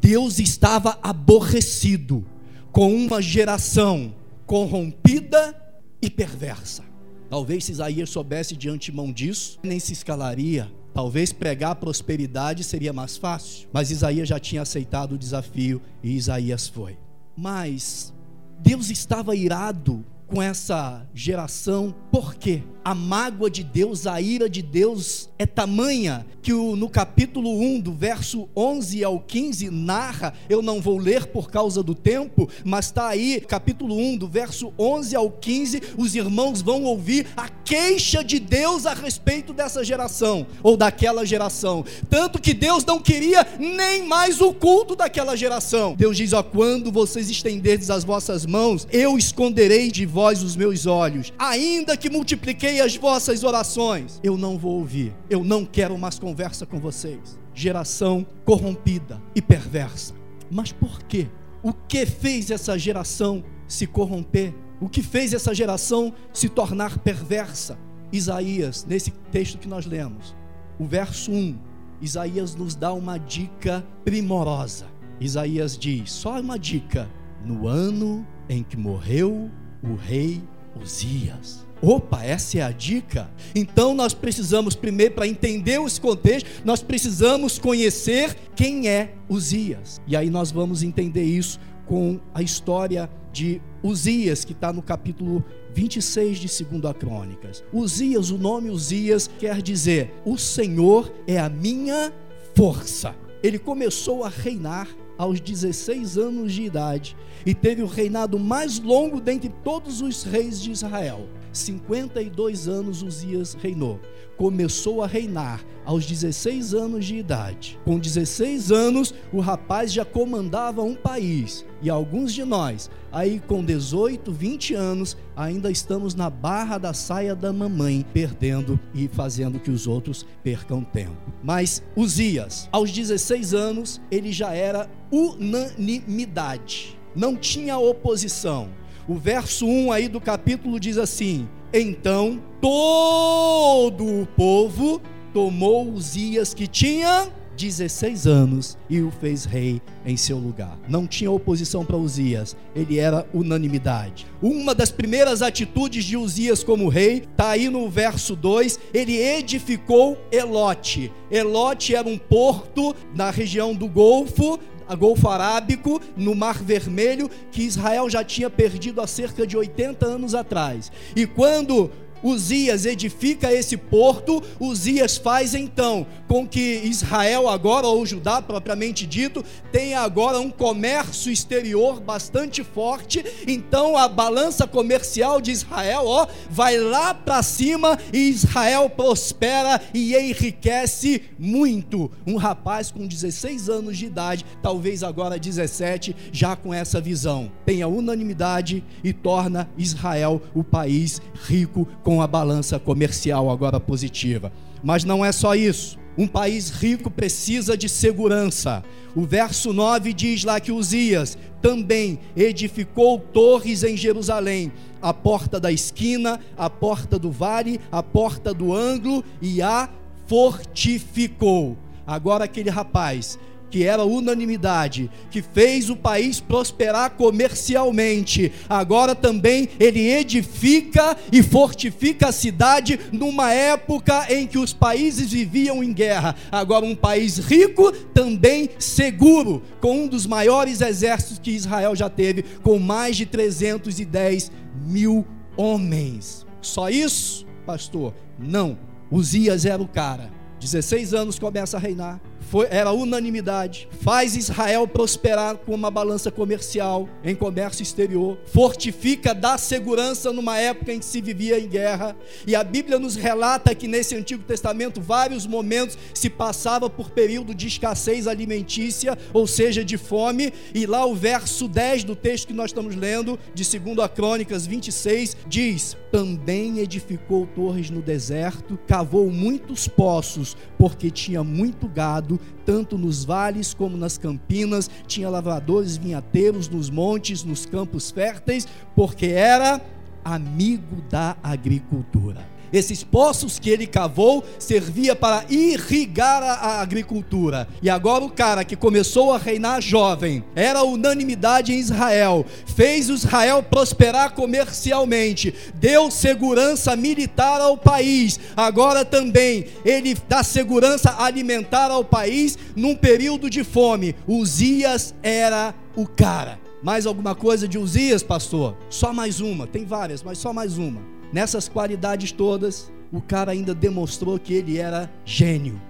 Deus 0.00 0.38
estava 0.38 0.98
aborrecido 1.02 2.24
com 2.72 2.94
uma 2.94 3.22
geração 3.22 4.14
corrompida 4.46 5.56
e 6.00 6.10
perversa. 6.10 6.82
Talvez 7.30 7.64
se 7.64 7.72
Isaías 7.72 8.10
soubesse 8.10 8.56
de 8.56 8.68
antemão 8.68 9.12
disso, 9.12 9.58
nem 9.62 9.78
se 9.78 9.92
escalaria. 9.92 10.70
Talvez 10.92 11.32
pregar 11.32 11.76
prosperidade 11.76 12.62
seria 12.62 12.92
mais 12.92 13.16
fácil. 13.16 13.68
Mas 13.72 13.90
Isaías 13.90 14.28
já 14.28 14.38
tinha 14.38 14.60
aceitado 14.60 15.12
o 15.12 15.18
desafio 15.18 15.80
e 16.02 16.14
Isaías 16.14 16.68
foi. 16.68 16.98
Mas 17.36 18.12
Deus 18.58 18.90
estava 18.90 19.34
irado 19.34 20.04
com 20.26 20.42
essa 20.42 21.06
geração, 21.14 21.94
por 22.10 22.34
quê? 22.34 22.62
A 22.84 22.94
mágoa 22.94 23.48
de 23.48 23.62
Deus, 23.62 24.06
a 24.06 24.20
ira 24.20 24.48
de 24.48 24.60
Deus 24.60 25.28
é 25.38 25.46
tamanha 25.46 26.26
que 26.42 26.52
o, 26.52 26.74
no 26.74 26.88
capítulo 26.88 27.60
1, 27.60 27.80
do 27.80 27.92
verso 27.92 28.48
11 28.56 29.04
ao 29.04 29.20
15, 29.20 29.70
narra, 29.70 30.34
eu 30.48 30.60
não 30.60 30.80
vou 30.80 30.98
ler 30.98 31.26
por 31.26 31.48
causa 31.48 31.82
do 31.82 31.94
tempo, 31.94 32.48
mas 32.64 32.86
está 32.86 33.06
aí, 33.06 33.40
capítulo 33.40 33.96
1, 33.96 34.16
do 34.16 34.26
verso 34.26 34.72
11 34.76 35.14
ao 35.14 35.30
15, 35.30 35.80
os 35.96 36.16
irmãos 36.16 36.60
vão 36.60 36.82
ouvir 36.82 37.28
a 37.36 37.48
queixa 37.48 38.24
de 38.24 38.40
Deus 38.40 38.86
a 38.86 38.94
respeito 38.94 39.52
dessa 39.52 39.84
geração, 39.84 40.44
ou 40.62 40.76
daquela 40.76 41.24
geração. 41.24 41.84
Tanto 42.10 42.40
que 42.40 42.52
Deus 42.52 42.84
não 42.84 42.98
queria 42.98 43.46
nem 43.60 44.04
mais 44.04 44.40
o 44.40 44.52
culto 44.52 44.96
daquela 44.96 45.36
geração. 45.36 45.94
Deus 45.94 46.16
diz: 46.16 46.32
Ó, 46.32 46.42
quando 46.42 46.90
vocês 46.90 47.30
estenderdes 47.30 47.88
as 47.88 48.02
vossas 48.02 48.44
mãos, 48.44 48.88
eu 48.90 49.16
esconderei 49.16 49.92
de 49.92 50.04
vós 50.04 50.42
os 50.42 50.56
meus 50.56 50.86
olhos, 50.86 51.32
ainda 51.38 51.96
que 51.96 52.10
multipliquei 52.10 52.71
as 52.80 52.96
vossas 52.96 53.44
orações, 53.44 54.20
eu 54.22 54.36
não 54.36 54.58
vou 54.58 54.78
ouvir. 54.78 55.14
Eu 55.28 55.42
não 55.44 55.64
quero 55.64 55.96
mais 55.98 56.18
conversa 56.18 56.64
com 56.64 56.78
vocês. 56.78 57.38
Geração 57.54 58.26
corrompida 58.44 59.20
e 59.34 59.42
perversa. 59.42 60.14
Mas 60.50 60.72
por 60.72 61.02
quê? 61.02 61.28
O 61.62 61.72
que 61.72 62.04
fez 62.06 62.50
essa 62.50 62.78
geração 62.78 63.44
se 63.66 63.86
corromper? 63.86 64.54
O 64.80 64.88
que 64.88 65.02
fez 65.02 65.32
essa 65.32 65.54
geração 65.54 66.12
se 66.32 66.48
tornar 66.48 66.98
perversa? 66.98 67.78
Isaías, 68.12 68.84
nesse 68.84 69.10
texto 69.30 69.58
que 69.58 69.68
nós 69.68 69.86
lemos, 69.86 70.34
o 70.78 70.84
verso 70.84 71.30
1, 71.30 71.58
Isaías 72.00 72.54
nos 72.54 72.74
dá 72.74 72.92
uma 72.92 73.16
dica 73.16 73.86
primorosa. 74.04 74.86
Isaías 75.20 75.78
diz: 75.78 76.10
só 76.10 76.40
uma 76.40 76.58
dica. 76.58 77.08
No 77.44 77.66
ano 77.66 78.26
em 78.48 78.62
que 78.62 78.76
morreu 78.76 79.50
o 79.82 79.94
rei 79.94 80.42
Uzias. 80.80 81.66
Opa, 81.82 82.22
essa 82.24 82.58
é 82.58 82.62
a 82.62 82.70
dica. 82.70 83.28
Então 83.56 83.92
nós 83.92 84.14
precisamos 84.14 84.76
primeiro 84.76 85.14
para 85.14 85.26
entender 85.26 85.80
esse 85.80 86.00
contexto, 86.00 86.48
nós 86.64 86.80
precisamos 86.80 87.58
conhecer 87.58 88.36
quem 88.54 88.88
é 88.88 89.14
Uzias. 89.28 90.00
E 90.06 90.16
aí 90.16 90.30
nós 90.30 90.52
vamos 90.52 90.84
entender 90.84 91.24
isso 91.24 91.58
com 91.84 92.20
a 92.32 92.40
história 92.40 93.10
de 93.32 93.60
Uzias, 93.82 94.44
que 94.44 94.52
está 94.52 94.72
no 94.72 94.80
capítulo 94.80 95.44
26 95.74 96.38
de 96.38 96.64
2 96.64 96.96
Crônicas. 96.96 97.64
Uzias, 97.72 98.30
o 98.30 98.38
nome 98.38 98.70
Uzias 98.70 99.28
quer 99.40 99.60
dizer: 99.60 100.14
O 100.24 100.38
Senhor 100.38 101.12
é 101.26 101.40
a 101.40 101.48
minha 101.48 102.12
força. 102.54 103.12
Ele 103.42 103.58
começou 103.58 104.22
a 104.22 104.28
reinar 104.28 104.86
aos 105.18 105.40
16 105.40 106.16
anos 106.16 106.52
de 106.52 106.62
idade 106.62 107.16
e 107.44 107.54
teve 107.54 107.82
o 107.82 107.86
reinado 107.86 108.38
mais 108.38 108.78
longo 108.78 109.20
dentre 109.20 109.48
todos 109.64 110.00
os 110.00 110.22
reis 110.22 110.60
de 110.60 110.70
Israel. 110.70 111.28
52 111.52 112.68
anos 112.68 113.02
Uzias 113.02 113.54
reinou. 113.54 114.00
Começou 114.36 115.02
a 115.02 115.06
reinar 115.06 115.64
aos 115.84 116.06
16 116.06 116.74
anos 116.74 117.04
de 117.04 117.16
idade. 117.16 117.78
Com 117.84 117.98
16 117.98 118.72
anos, 118.72 119.14
o 119.32 119.40
rapaz 119.40 119.92
já 119.92 120.04
comandava 120.04 120.82
um 120.82 120.94
país. 120.94 121.64
E 121.82 121.90
alguns 121.90 122.32
de 122.32 122.44
nós, 122.44 122.90
aí 123.10 123.40
com 123.40 123.64
18, 123.64 124.32
20 124.32 124.74
anos, 124.74 125.16
ainda 125.36 125.70
estamos 125.70 126.14
na 126.14 126.30
barra 126.30 126.78
da 126.78 126.94
saia 126.94 127.34
da 127.34 127.52
mamãe, 127.52 128.06
perdendo 128.12 128.78
e 128.94 129.08
fazendo 129.08 129.60
que 129.60 129.70
os 129.70 129.86
outros 129.86 130.26
percam 130.42 130.82
tempo. 130.82 131.16
Mas 131.42 131.82
Uzias, 131.94 132.68
aos 132.72 132.90
16 132.90 133.52
anos, 133.52 134.00
ele 134.10 134.32
já 134.32 134.54
era 134.54 134.88
unanimidade. 135.10 136.98
Não 137.14 137.36
tinha 137.36 137.76
oposição 137.76 138.70
o 139.08 139.14
verso 139.14 139.66
1 139.66 139.92
aí 139.92 140.08
do 140.08 140.20
capítulo 140.20 140.78
diz 140.78 140.98
assim: 140.98 141.48
Então 141.72 142.40
todo 142.60 144.04
o 144.04 144.26
povo 144.36 145.00
tomou 145.32 145.90
Uzias 145.90 146.54
que 146.54 146.66
tinha 146.66 147.30
16 147.56 148.26
anos 148.26 148.78
e 148.88 149.00
o 149.00 149.10
fez 149.10 149.44
rei 149.44 149.80
em 150.04 150.16
seu 150.16 150.38
lugar. 150.38 150.78
Não 150.88 151.06
tinha 151.06 151.30
oposição 151.30 151.84
para 151.84 151.96
Uzias, 151.96 152.56
ele 152.74 152.98
era 152.98 153.26
unanimidade. 153.32 154.26
Uma 154.40 154.74
das 154.74 154.90
primeiras 154.90 155.42
atitudes 155.42 156.04
de 156.04 156.16
Uzias 156.16 156.64
como 156.64 156.88
rei 156.88 157.18
está 157.30 157.50
aí 157.50 157.68
no 157.68 157.88
verso 157.88 158.34
2: 158.34 158.78
ele 158.92 159.16
edificou 159.16 160.18
Elote. 160.30 161.12
Elote 161.30 161.94
era 161.94 162.08
um 162.08 162.18
porto 162.18 162.94
na 163.14 163.30
região 163.30 163.74
do 163.74 163.88
Golfo, 163.88 164.58
Golfo 164.94 165.28
Arábico, 165.28 166.00
no 166.16 166.34
Mar 166.34 166.62
Vermelho, 166.62 167.30
que 167.50 167.62
Israel 167.62 168.08
já 168.08 168.24
tinha 168.24 168.50
perdido 168.50 169.00
há 169.00 169.06
cerca 169.06 169.46
de 169.46 169.56
80 169.56 170.04
anos 170.06 170.34
atrás. 170.34 170.90
E 171.14 171.26
quando 171.26 171.90
Uzias 172.22 172.86
edifica 172.86 173.52
esse 173.52 173.76
porto, 173.76 174.42
Uzias 174.60 175.16
faz 175.16 175.54
então 175.54 176.06
com 176.28 176.46
que 176.46 176.80
Israel 176.84 177.48
agora, 177.48 177.86
ou 177.86 178.04
Judá 178.06 178.40
propriamente 178.40 179.06
dito, 179.06 179.44
tenha 179.70 180.00
agora 180.00 180.40
um 180.40 180.50
comércio 180.50 181.30
exterior 181.30 182.00
bastante 182.00 182.64
forte, 182.64 183.24
então 183.46 183.96
a 183.96 184.08
balança 184.08 184.66
comercial 184.66 185.40
de 185.40 185.50
Israel, 185.50 186.04
ó, 186.06 186.26
vai 186.50 186.78
lá 186.78 187.12
para 187.12 187.42
cima 187.42 187.98
e 188.12 188.28
Israel 188.30 188.88
prospera 188.88 189.80
e 189.92 190.14
enriquece 190.16 191.22
muito. 191.38 192.10
Um 192.26 192.36
rapaz 192.36 192.90
com 192.90 193.06
16 193.06 193.68
anos 193.68 193.98
de 193.98 194.06
idade, 194.06 194.44
talvez 194.62 195.02
agora 195.02 195.38
17, 195.38 196.14
já 196.32 196.56
com 196.56 196.72
essa 196.72 197.00
visão, 197.00 197.50
tenha 197.64 197.88
unanimidade 197.88 198.82
e 199.04 199.12
torna 199.12 199.68
Israel 199.76 200.40
o 200.54 200.64
país 200.64 201.20
rico 201.46 201.86
com 202.02 202.11
com 202.12 202.20
a 202.20 202.26
balança 202.26 202.78
comercial 202.78 203.48
agora 203.48 203.80
positiva. 203.80 204.52
Mas 204.84 205.02
não 205.02 205.24
é 205.24 205.32
só 205.32 205.54
isso. 205.54 205.98
Um 206.18 206.28
país 206.28 206.68
rico 206.68 207.10
precisa 207.10 207.74
de 207.74 207.88
segurança. 207.88 208.84
O 209.16 209.22
verso 209.22 209.72
9 209.72 210.12
diz 210.12 210.44
lá 210.44 210.60
que 210.60 210.70
Uzias 210.70 211.38
também 211.62 212.18
edificou 212.36 213.18
torres 213.18 213.82
em 213.82 213.96
Jerusalém, 213.96 214.70
a 215.00 215.14
porta 215.14 215.58
da 215.58 215.72
esquina, 215.72 216.38
a 216.54 216.68
porta 216.68 217.18
do 217.18 217.30
vale, 217.30 217.80
a 217.90 218.02
porta 218.02 218.52
do 218.52 218.74
ângulo 218.74 219.24
e 219.40 219.62
a 219.62 219.88
fortificou. 220.26 221.78
Agora 222.06 222.44
aquele 222.44 222.68
rapaz 222.68 223.38
que 223.72 223.84
era 223.84 224.04
unanimidade, 224.04 225.10
que 225.30 225.40
fez 225.40 225.88
o 225.88 225.96
país 225.96 226.38
prosperar 226.38 227.12
comercialmente. 227.12 228.52
Agora 228.68 229.14
também 229.14 229.66
ele 229.80 230.10
edifica 230.10 231.16
e 231.32 231.42
fortifica 231.42 232.28
a 232.28 232.32
cidade 232.32 233.00
numa 233.10 233.50
época 233.50 234.26
em 234.28 234.46
que 234.46 234.58
os 234.58 234.74
países 234.74 235.32
viviam 235.32 235.82
em 235.82 235.90
guerra. 235.90 236.36
Agora 236.52 236.84
um 236.84 236.94
país 236.94 237.38
rico, 237.38 237.90
também 238.12 238.68
seguro, 238.78 239.62
com 239.80 240.02
um 240.02 240.06
dos 240.06 240.26
maiores 240.26 240.82
exércitos 240.82 241.38
que 241.38 241.52
Israel 241.52 241.96
já 241.96 242.10
teve, 242.10 242.42
com 242.62 242.78
mais 242.78 243.16
de 243.16 243.24
310 243.24 244.52
mil 244.84 245.26
homens. 245.56 246.44
Só 246.60 246.90
isso, 246.90 247.46
pastor? 247.64 248.12
Não. 248.38 248.76
Uzias 249.10 249.64
era 249.64 249.82
o 249.82 249.88
cara. 249.88 250.30
16 250.60 251.14
anos 251.14 251.38
começa 251.38 251.78
a 251.78 251.80
reinar 251.80 252.20
foi, 252.52 252.66
era 252.70 252.92
unanimidade. 252.92 253.88
Faz 254.02 254.36
Israel 254.36 254.86
prosperar 254.86 255.56
com 255.56 255.74
uma 255.74 255.90
balança 255.90 256.30
comercial, 256.30 257.08
em 257.24 257.34
comércio 257.34 257.82
exterior. 257.82 258.36
Fortifica, 258.44 259.34
dá 259.34 259.56
segurança 259.56 260.30
numa 260.34 260.58
época 260.58 260.92
em 260.92 260.98
que 260.98 261.06
se 261.06 261.22
vivia 261.22 261.58
em 261.58 261.66
guerra. 261.66 262.14
E 262.46 262.54
a 262.54 262.62
Bíblia 262.62 262.98
nos 262.98 263.16
relata 263.16 263.74
que 263.74 263.88
nesse 263.88 264.14
Antigo 264.14 264.42
Testamento, 264.42 265.00
vários 265.00 265.46
momentos 265.46 265.96
se 266.12 266.28
passava 266.28 266.90
por 266.90 267.08
período 267.08 267.54
de 267.54 267.68
escassez 267.68 268.26
alimentícia, 268.26 269.16
ou 269.32 269.46
seja, 269.46 269.82
de 269.82 269.96
fome. 269.96 270.52
E 270.74 270.84
lá 270.84 271.06
o 271.06 271.14
verso 271.14 271.66
10 271.66 272.04
do 272.04 272.14
texto 272.14 272.48
que 272.48 272.52
nós 272.52 272.66
estamos 272.66 272.94
lendo, 272.94 273.38
de 273.54 273.64
2 273.64 274.08
Crônicas 274.14 274.66
26, 274.66 275.38
diz: 275.48 275.96
Também 276.10 276.80
edificou 276.80 277.46
torres 277.46 277.88
no 277.88 278.02
deserto, 278.02 278.78
cavou 278.86 279.30
muitos 279.30 279.88
poços, 279.88 280.54
porque 280.82 281.12
tinha 281.12 281.44
muito 281.44 281.86
gado 281.86 282.40
tanto 282.66 282.98
nos 282.98 283.24
vales 283.24 283.72
como 283.72 283.96
nas 283.96 284.18
campinas, 284.18 284.90
tinha 285.06 285.30
lavradores 285.30 285.96
vinhateiros 285.96 286.68
nos 286.68 286.90
montes, 286.90 287.44
nos 287.44 287.64
campos 287.64 288.10
férteis, 288.10 288.66
porque 288.96 289.26
era 289.26 289.80
amigo 290.24 291.00
da 291.08 291.36
agricultura. 291.40 292.51
Esses 292.72 293.04
poços 293.04 293.58
que 293.58 293.70
ele 293.70 293.86
cavou 293.86 294.42
servia 294.58 295.14
para 295.14 295.44
irrigar 295.50 296.42
a 296.42 296.80
agricultura. 296.80 297.68
E 297.82 297.90
agora 297.90 298.24
o 298.24 298.30
cara 298.30 298.64
que 298.64 298.76
começou 298.76 299.32
a 299.32 299.38
reinar 299.38 299.80
jovem, 299.80 300.44
era 300.54 300.82
unanimidade 300.82 301.72
em 301.72 301.78
Israel, 301.78 302.46
fez 302.74 303.08
Israel 303.08 303.62
prosperar 303.62 304.32
comercialmente, 304.32 305.54
deu 305.74 306.10
segurança 306.10 306.96
militar 306.96 307.60
ao 307.60 307.76
país. 307.76 308.40
Agora 308.56 309.04
também 309.04 309.66
ele 309.84 310.16
dá 310.28 310.42
segurança 310.42 311.16
alimentar 311.18 311.90
ao 311.90 312.04
país 312.04 312.58
num 312.74 312.94
período 312.94 313.50
de 313.50 313.62
fome. 313.64 314.14
Uzias 314.26 315.14
era 315.22 315.74
o 315.94 316.06
cara. 316.06 316.58
Mais 316.82 317.06
alguma 317.06 317.34
coisa 317.34 317.68
de 317.68 317.78
Uzias, 317.78 318.22
pastor? 318.22 318.76
Só 318.90 319.12
mais 319.12 319.40
uma, 319.40 319.66
tem 319.66 319.84
várias, 319.84 320.22
mas 320.22 320.38
só 320.38 320.52
mais 320.52 320.78
uma. 320.78 321.00
Nessas 321.32 321.68
qualidades 321.68 322.30
todas, 322.30 322.92
o 323.10 323.20
cara 323.20 323.52
ainda 323.52 323.74
demonstrou 323.74 324.38
que 324.38 324.52
ele 324.52 324.78
era 324.78 325.10
gênio. 325.24 325.80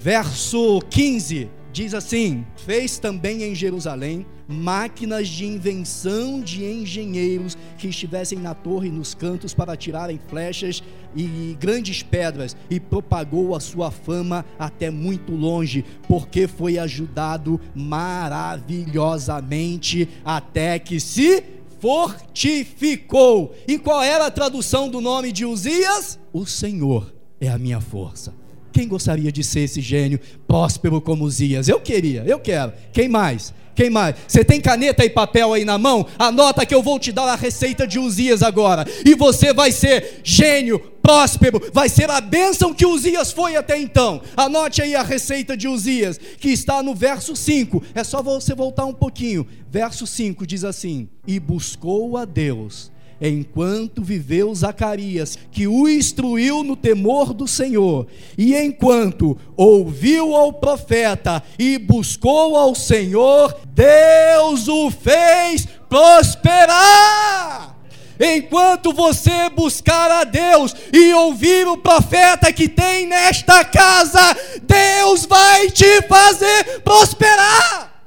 Verso 0.00 0.80
15 0.90 1.48
diz 1.72 1.94
assim: 1.94 2.44
Fez 2.56 2.98
também 2.98 3.44
em 3.44 3.54
Jerusalém 3.54 4.26
máquinas 4.48 5.28
de 5.28 5.44
invenção 5.44 6.40
de 6.40 6.64
engenheiros 6.64 7.54
que 7.76 7.88
estivessem 7.88 8.38
na 8.38 8.54
torre 8.54 8.90
nos 8.90 9.12
cantos 9.14 9.52
para 9.52 9.76
tirarem 9.76 10.18
flechas 10.28 10.82
e 11.14 11.54
grandes 11.60 12.02
pedras, 12.02 12.56
e 12.70 12.80
propagou 12.80 13.54
a 13.54 13.60
sua 13.60 13.90
fama 13.90 14.46
até 14.58 14.90
muito 14.90 15.32
longe, 15.32 15.84
porque 16.06 16.46
foi 16.46 16.78
ajudado 16.78 17.60
maravilhosamente 17.74 20.08
até 20.24 20.78
que 20.78 20.98
se 20.98 21.44
fortificou. 21.80 23.54
E 23.66 23.78
qual 23.78 24.02
era 24.02 24.26
a 24.26 24.30
tradução 24.30 24.88
do 24.88 25.00
nome 25.00 25.32
de 25.32 25.44
Uzias? 25.44 26.18
O 26.32 26.46
Senhor 26.46 27.12
é 27.40 27.48
a 27.48 27.58
minha 27.58 27.80
força. 27.80 28.34
Quem 28.78 28.86
gostaria 28.86 29.32
de 29.32 29.42
ser 29.42 29.62
esse 29.62 29.80
gênio 29.80 30.20
próspero 30.46 31.00
como 31.00 31.24
Uzias? 31.24 31.66
Eu 31.66 31.80
queria, 31.80 32.22
eu 32.24 32.38
quero. 32.38 32.72
Quem 32.92 33.08
mais? 33.08 33.52
Quem 33.74 33.90
mais? 33.90 34.14
Você 34.28 34.44
tem 34.44 34.60
caneta 34.60 35.04
e 35.04 35.10
papel 35.10 35.52
aí 35.52 35.64
na 35.64 35.76
mão? 35.76 36.06
Anota 36.16 36.64
que 36.64 36.72
eu 36.72 36.80
vou 36.80 36.96
te 36.96 37.10
dar 37.10 37.24
a 37.24 37.34
receita 37.34 37.88
de 37.88 37.98
Uzias 37.98 38.40
agora. 38.40 38.86
E 39.04 39.16
você 39.16 39.52
vai 39.52 39.72
ser 39.72 40.20
gênio, 40.22 40.78
próspero, 41.02 41.60
vai 41.72 41.88
ser 41.88 42.08
a 42.08 42.20
bênção 42.20 42.72
que 42.72 42.86
Uzias 42.86 43.32
foi 43.32 43.56
até 43.56 43.76
então. 43.76 44.22
Anote 44.36 44.80
aí 44.80 44.94
a 44.94 45.02
receita 45.02 45.56
de 45.56 45.66
Uzias, 45.66 46.16
que 46.38 46.50
está 46.50 46.80
no 46.80 46.94
verso 46.94 47.34
5. 47.34 47.82
É 47.96 48.04
só 48.04 48.22
você 48.22 48.54
voltar 48.54 48.84
um 48.84 48.94
pouquinho. 48.94 49.44
Verso 49.68 50.06
5 50.06 50.46
diz 50.46 50.62
assim: 50.62 51.08
E 51.26 51.40
buscou 51.40 52.16
a 52.16 52.24
Deus 52.24 52.92
enquanto 53.20 54.02
viveu 54.02 54.54
Zacarias, 54.54 55.38
que 55.50 55.66
o 55.66 55.88
instruiu 55.88 56.62
no 56.62 56.76
temor 56.76 57.34
do 57.34 57.48
Senhor, 57.48 58.06
e 58.36 58.56
enquanto 58.56 59.36
ouviu 59.56 60.34
ao 60.34 60.52
profeta 60.52 61.42
e 61.58 61.78
buscou 61.78 62.56
ao 62.56 62.74
Senhor, 62.74 63.54
Deus 63.68 64.68
o 64.68 64.90
fez 64.90 65.66
prosperar. 65.88 67.76
Enquanto 68.20 68.92
você 68.92 69.48
buscar 69.48 70.10
a 70.10 70.24
Deus 70.24 70.74
e 70.92 71.14
ouvir 71.14 71.68
o 71.68 71.76
profeta 71.76 72.52
que 72.52 72.68
tem 72.68 73.06
nesta 73.06 73.64
casa, 73.64 74.36
Deus 74.62 75.24
vai 75.24 75.70
te 75.70 76.02
fazer 76.02 76.80
prosperar. 76.82 78.02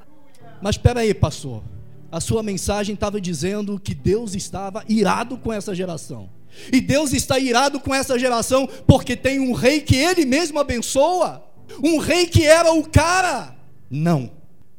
Mas 0.62 0.76
espera 0.76 1.00
aí, 1.00 1.14
pastor 1.14 1.64
a 2.12 2.20
sua 2.20 2.44
mensagem 2.44 2.94
estava 2.94 3.22
dizendo 3.22 3.80
que 3.80 3.96
Deus 3.96 4.36
estava 4.36 4.84
irado 4.90 5.38
com 5.38 5.54
essa 5.54 5.74
geração. 5.74 6.30
E 6.72 6.82
Deus 6.82 7.14
está 7.14 7.40
irado 7.40 7.80
com 7.80 7.96
essa 7.96 8.20
geração 8.20 8.68
porque 8.86 9.16
tem 9.16 9.40
um 9.40 9.54
rei 9.54 9.80
que 9.80 9.96
ele 9.96 10.26
mesmo 10.26 10.60
abençoa, 10.60 11.44
um 11.82 11.98
rei 11.98 12.28
que 12.28 12.46
era 12.46 12.74
o 12.74 12.88
cara. 12.88 13.56
Não. 13.90 14.32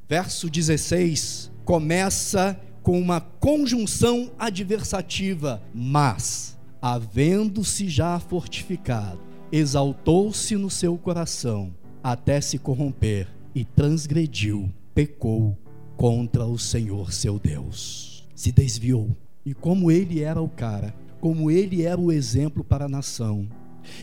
Verso 0.07 0.51
16 0.51 1.51
começa 1.65 2.61
com 2.83 3.01
uma 3.01 3.21
conjunção 3.21 4.33
adversativa, 4.39 5.63
mas, 5.73 6.59
havendo-se 6.83 7.89
já 7.89 8.19
fortificado, 8.19 9.21
exaltou-se 9.51 10.57
no 10.57 10.69
seu 10.69 10.99
coração, 10.99 11.73
até 12.03 12.41
se 12.41 12.59
corromper, 12.59 13.29
e 13.55 13.65
transgrediu, 13.65 14.71
pecou 14.95 15.57
contra 15.97 16.45
o 16.45 16.59
Senhor 16.59 17.13
seu 17.13 17.39
Deus. 17.39 18.27
Se 18.35 18.53
desviou. 18.53 19.17
E 19.45 19.55
como 19.55 19.91
ele 19.91 20.21
era 20.21 20.41
o 20.41 20.49
cara, 20.49 20.95
como 21.21 21.51
ele 21.51 21.83
era 21.83 22.01
o 22.01 22.13
exemplo 22.13 22.63
para 22.63 22.85
a 22.85 22.89
nação, 22.89 23.49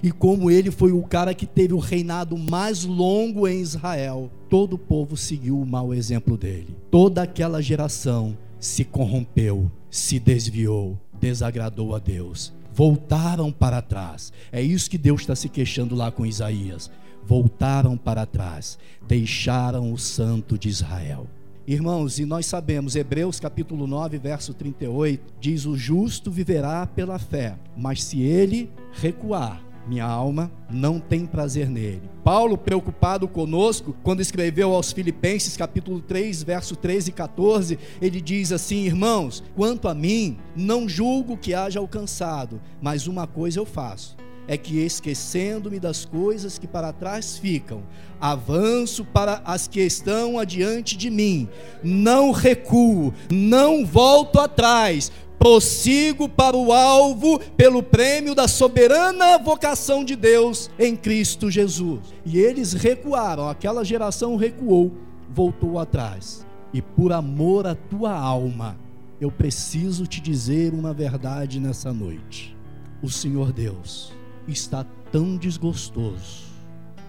e 0.03 0.11
como 0.11 0.51
ele 0.51 0.71
foi 0.71 0.91
o 0.91 1.03
cara 1.03 1.33
que 1.33 1.45
teve 1.45 1.73
o 1.73 1.79
reinado 1.79 2.37
mais 2.37 2.83
longo 2.83 3.47
em 3.47 3.61
Israel, 3.61 4.29
todo 4.49 4.73
o 4.73 4.79
povo 4.79 5.15
seguiu 5.15 5.59
o 5.59 5.65
mau 5.65 5.93
exemplo 5.93 6.37
dele. 6.37 6.75
Toda 6.91 7.23
aquela 7.23 7.61
geração 7.61 8.37
se 8.59 8.83
corrompeu, 8.83 9.71
se 9.89 10.19
desviou, 10.19 10.99
desagradou 11.19 11.95
a 11.95 11.99
Deus. 11.99 12.53
Voltaram 12.73 13.51
para 13.51 13.81
trás. 13.81 14.31
É 14.51 14.61
isso 14.61 14.89
que 14.89 14.97
Deus 14.97 15.21
está 15.21 15.35
se 15.35 15.49
queixando 15.49 15.95
lá 15.95 16.11
com 16.11 16.25
Isaías. 16.25 16.89
Voltaram 17.25 17.97
para 17.97 18.25
trás, 18.25 18.77
deixaram 19.07 19.91
o 19.91 19.97
Santo 19.97 20.57
de 20.57 20.69
Israel. 20.69 21.27
Irmãos, 21.71 22.17
e 22.17 22.25
nós 22.25 22.47
sabemos, 22.47 22.95
Hebreus 22.95 23.39
capítulo 23.39 23.85
9, 23.85 24.17
verso 24.17 24.55
38, 24.55 25.35
diz: 25.39 25.67
O 25.67 25.77
justo 25.77 26.31
viverá 26.31 26.87
pela 26.87 27.19
fé, 27.19 27.59
mas 27.77 28.03
se 28.03 28.23
ele 28.23 28.71
recuar, 28.91 29.61
minha 29.87 30.03
alma 30.03 30.51
não 30.67 30.99
tem 30.99 31.27
prazer 31.27 31.69
nele. 31.69 32.09
Paulo, 32.23 32.57
preocupado 32.57 33.27
conosco, 33.27 33.95
quando 34.01 34.19
escreveu 34.19 34.73
aos 34.73 34.91
Filipenses, 34.91 35.55
capítulo 35.55 36.01
3, 36.01 36.41
verso 36.41 36.75
13 36.75 37.11
e 37.11 37.13
14, 37.13 37.77
ele 38.01 38.19
diz 38.19 38.51
assim: 38.51 38.85
Irmãos, 38.85 39.43
quanto 39.55 39.87
a 39.87 39.93
mim, 39.93 40.39
não 40.55 40.89
julgo 40.89 41.37
que 41.37 41.53
haja 41.53 41.79
alcançado, 41.79 42.59
mas 42.81 43.05
uma 43.05 43.27
coisa 43.27 43.59
eu 43.59 43.65
faço 43.67 44.17
é 44.49 44.57
que 44.57 44.79
esquecendo-me 44.79 45.79
das 45.79 46.05
coisas 46.05 46.57
que 46.57 46.67
para 46.67 46.91
trás 46.91 47.37
ficam, 47.37 47.83
avanço 48.19 49.05
para 49.05 49.43
as 49.45 49.67
que 49.67 49.79
estão 49.79 50.39
adiante 50.39 50.97
de 50.97 51.11
mim, 51.11 51.47
não 51.83 52.31
recuo, 52.31 53.13
não 53.31 53.85
volto 53.85 54.39
atrás, 54.39 55.11
prossigo 55.37 56.27
para 56.27 56.57
o 56.57 56.73
alvo 56.73 57.37
pelo 57.55 57.83
prêmio 57.83 58.33
da 58.33 58.47
soberana 58.47 59.37
vocação 59.37 60.03
de 60.03 60.15
Deus 60.15 60.71
em 60.79 60.95
Cristo 60.95 61.51
Jesus. 61.51 61.99
E 62.25 62.39
eles 62.39 62.73
recuaram, 62.73 63.47
aquela 63.47 63.85
geração 63.85 64.35
recuou, 64.35 64.91
voltou 65.29 65.77
atrás. 65.77 66.43
E 66.73 66.81
por 66.81 67.13
amor 67.13 67.67
à 67.67 67.75
tua 67.75 68.11
alma, 68.11 68.75
eu 69.21 69.31
preciso 69.31 70.07
te 70.07 70.19
dizer 70.19 70.73
uma 70.73 70.91
verdade 70.91 71.59
nessa 71.59 71.93
noite. 71.93 72.57
O 72.99 73.11
Senhor 73.11 73.53
Deus 73.53 74.17
está 74.51 74.85
tão 75.11 75.37
desgostoso, 75.37 76.43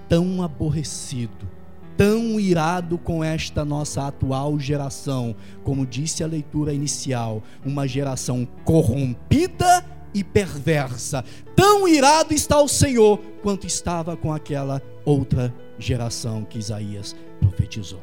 tão 0.09 0.43
aborrecido, 0.43 1.49
tão 1.97 2.41
irado 2.41 2.97
com 2.97 3.23
esta 3.23 3.65
nossa 3.65 4.07
atual 4.07 4.59
geração, 4.59 5.35
como 5.63 5.87
disse 5.87 6.25
a 6.25 6.27
leitura 6.27 6.73
inicial, 6.73 7.43
uma 7.65 7.87
geração 7.87 8.47
corrompida 8.65 9.85
e 10.15 10.25
perversa. 10.25 11.25
Tão 11.55 11.87
irado 11.87 12.33
está 12.33 12.61
o 12.61 12.69
Senhor 12.69 13.19
quanto 13.43 13.67
estava 13.67 14.17
com 14.17 14.33
aquela 14.33 14.83
outra 15.05 15.55
geração 15.79 16.45
que 16.45 16.59
Isaías 16.59 17.15
profetizou. 17.39 18.01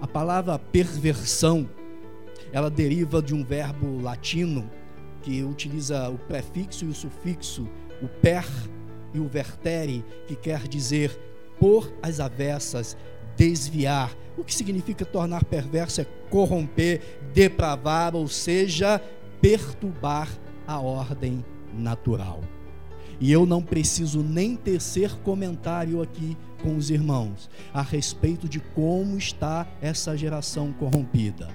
A 0.00 0.06
palavra 0.06 0.58
perversão, 0.58 1.68
ela 2.52 2.70
deriva 2.70 3.22
de 3.22 3.34
um 3.34 3.42
verbo 3.42 4.00
latino 4.02 4.70
que 5.22 5.42
utiliza 5.42 6.10
o 6.10 6.18
prefixo 6.18 6.84
e 6.84 6.88
o 6.88 6.94
sufixo 6.94 7.66
o 8.04 8.08
per 8.08 8.46
e 9.12 9.18
o 9.18 9.28
vertere, 9.28 10.04
que 10.26 10.36
quer 10.36 10.66
dizer 10.68 11.18
por 11.58 11.92
as 12.02 12.20
avessas, 12.20 12.96
desviar. 13.36 14.14
O 14.36 14.44
que 14.44 14.54
significa 14.54 15.04
tornar 15.04 15.44
perverso 15.44 16.00
é 16.00 16.06
corromper, 16.28 17.00
depravar, 17.32 18.14
ou 18.14 18.26
seja, 18.26 19.00
perturbar 19.40 20.28
a 20.66 20.80
ordem 20.80 21.44
natural. 21.72 22.40
E 23.20 23.30
eu 23.30 23.46
não 23.46 23.62
preciso 23.62 24.22
nem 24.22 24.56
tecer 24.56 25.10
comentário 25.22 26.02
aqui 26.02 26.36
com 26.62 26.76
os 26.76 26.90
irmãos 26.90 27.48
a 27.72 27.82
respeito 27.82 28.48
de 28.48 28.58
como 28.58 29.16
está 29.16 29.66
essa 29.80 30.16
geração 30.16 30.72
corrompida. 30.72 31.48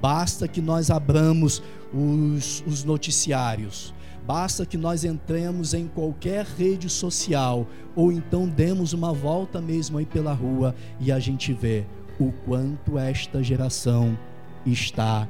Basta 0.00 0.46
que 0.46 0.60
nós 0.60 0.90
abramos 0.90 1.62
os, 1.92 2.62
os 2.66 2.84
noticiários, 2.84 3.94
Basta 4.26 4.66
que 4.66 4.76
nós 4.76 5.04
entremos 5.04 5.72
em 5.72 5.86
qualquer 5.86 6.44
rede 6.44 6.88
social 6.88 7.64
ou 7.94 8.10
então 8.10 8.48
demos 8.48 8.92
uma 8.92 9.12
volta 9.12 9.60
mesmo 9.60 9.98
aí 9.98 10.04
pela 10.04 10.32
rua 10.32 10.74
e 10.98 11.12
a 11.12 11.20
gente 11.20 11.52
vê 11.52 11.84
o 12.18 12.32
quanto 12.44 12.98
esta 12.98 13.40
geração 13.40 14.18
está 14.66 15.28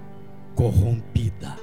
corrompida. 0.55 1.55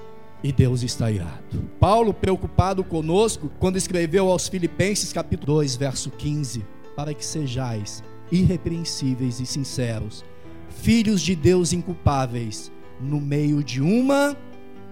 E 0.43 0.51
Deus 0.51 0.83
está 0.83 1.09
irado. 1.09 1.69
Paulo, 1.79 2.13
preocupado 2.13 2.83
conosco, 2.83 3.49
quando 3.59 3.77
escreveu 3.77 4.29
aos 4.29 4.47
Filipenses, 4.47 5.11
capítulo 5.13 5.53
2, 5.55 5.75
verso 5.77 6.11
15: 6.11 6.65
Para 6.95 7.13
que 7.13 7.25
sejais 7.25 8.03
irrepreensíveis 8.29 9.39
e 9.39 9.45
sinceros, 9.45 10.23
filhos 10.69 11.21
de 11.21 11.33
Deus 11.33 11.71
inculpáveis, 11.71 12.71
no 12.99 13.21
meio 13.21 13.63
de 13.63 13.81
uma 13.81 14.35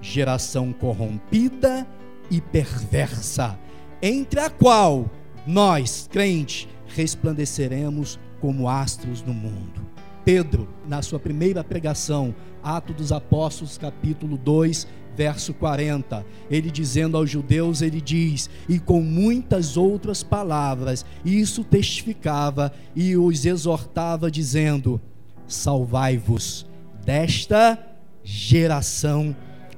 geração 0.01 0.71
corrompida 0.71 1.86
e 2.32 2.39
perversa, 2.39 3.60
entre 4.02 4.39
a 4.39 4.50
qual 4.50 5.12
nós, 5.46 6.08
crentes, 6.10 6.67
resplandeceremos 6.88 8.17
como 8.39 8.70
astros 8.70 9.22
no 9.22 9.34
mundo. 9.34 9.86
Pedro, 10.24 10.67
na 10.88 11.02
sua 11.02 11.20
primeira 11.20 11.63
pregação, 11.63 12.34
Atos 12.63 12.96
dos 12.96 13.12
Apóstolos, 13.12 13.78
capítulo 13.78 14.38
2, 14.38 14.88
verso 15.15 15.54
40, 15.54 16.26
ele 16.50 16.72
dizendo 16.72 17.17
aos 17.17 17.30
judeus, 17.30 17.82
ele 17.82 18.00
diz: 18.00 18.50
"E 18.70 18.80
com 18.80 19.02
muitas 19.02 19.78
outras 19.78 20.24
palavras, 20.24 21.06
isso 21.26 21.63
testificava 21.63 22.72
e 22.96 23.17
os 23.17 23.46
exortava 23.46 24.32
dizendo: 24.32 25.02
Salvai-vos 25.48 26.65
desta 27.04 27.78
geração 28.24 29.36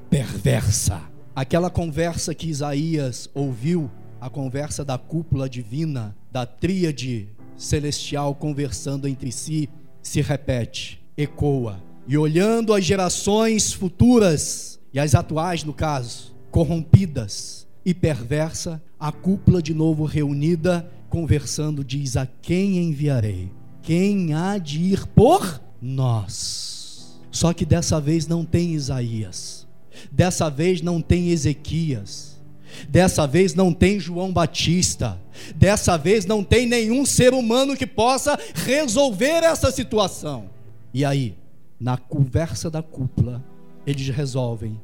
perversa." 0.09 1.12
Aquela 1.35 1.69
conversa 1.69 2.35
que 2.35 2.47
Isaías 2.47 3.27
ouviu, 3.33 3.89
a 4.21 4.29
conversa 4.29 4.85
da 4.85 4.99
cúpula 4.99 5.49
divina, 5.49 6.15
da 6.31 6.45
tríade 6.45 7.27
celestial 7.57 8.35
conversando 8.35 9.07
entre 9.07 9.31
si, 9.31 9.67
se 10.01 10.21
repete, 10.21 11.03
ecoa. 11.17 11.81
E 12.07 12.17
olhando 12.17 12.73
as 12.73 12.85
gerações 12.85 13.73
futuras 13.73 14.79
e 14.93 14.99
as 14.99 15.15
atuais, 15.15 15.63
no 15.63 15.73
caso, 15.73 16.35
corrompidas 16.51 17.67
e 17.83 17.95
perversa, 17.95 18.81
a 18.99 19.11
cúpula 19.11 19.61
de 19.61 19.73
novo 19.73 20.05
reunida 20.05 20.87
conversando, 21.09 21.83
diz: 21.83 22.15
A 22.15 22.27
quem 22.27 22.77
enviarei? 22.77 23.51
Quem 23.81 24.33
há 24.33 24.57
de 24.57 24.79
ir 24.81 25.07
por 25.07 25.61
nós? 25.81 27.19
Só 27.31 27.51
que 27.53 27.65
dessa 27.65 27.99
vez 27.99 28.27
não 28.27 28.45
tem 28.45 28.73
Isaías, 28.73 29.62
dessa 30.11 30.49
vez 30.49 30.81
não 30.81 31.01
tem 31.01 31.29
Ezequias, 31.29 32.41
dessa 32.89 33.27
vez 33.27 33.53
não 33.53 33.73
tem 33.73 33.99
João 33.99 34.31
Batista, 34.31 35.19
dessa 35.55 35.97
vez 35.97 36.25
não 36.25 36.43
tem 36.43 36.65
nenhum 36.65 37.05
ser 37.05 37.33
humano 37.33 37.75
que 37.75 37.87
possa 37.87 38.37
resolver 38.53 39.43
essa 39.43 39.71
situação. 39.71 40.49
E 40.93 41.03
aí, 41.03 41.35
na 41.79 41.97
conversa 41.97 42.69
da 42.69 42.81
cúpula, 42.81 43.43
eles 43.85 44.07
resolvem 44.09 44.79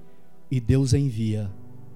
e 0.52 0.60
Deus 0.60 0.94
envia 0.94 1.50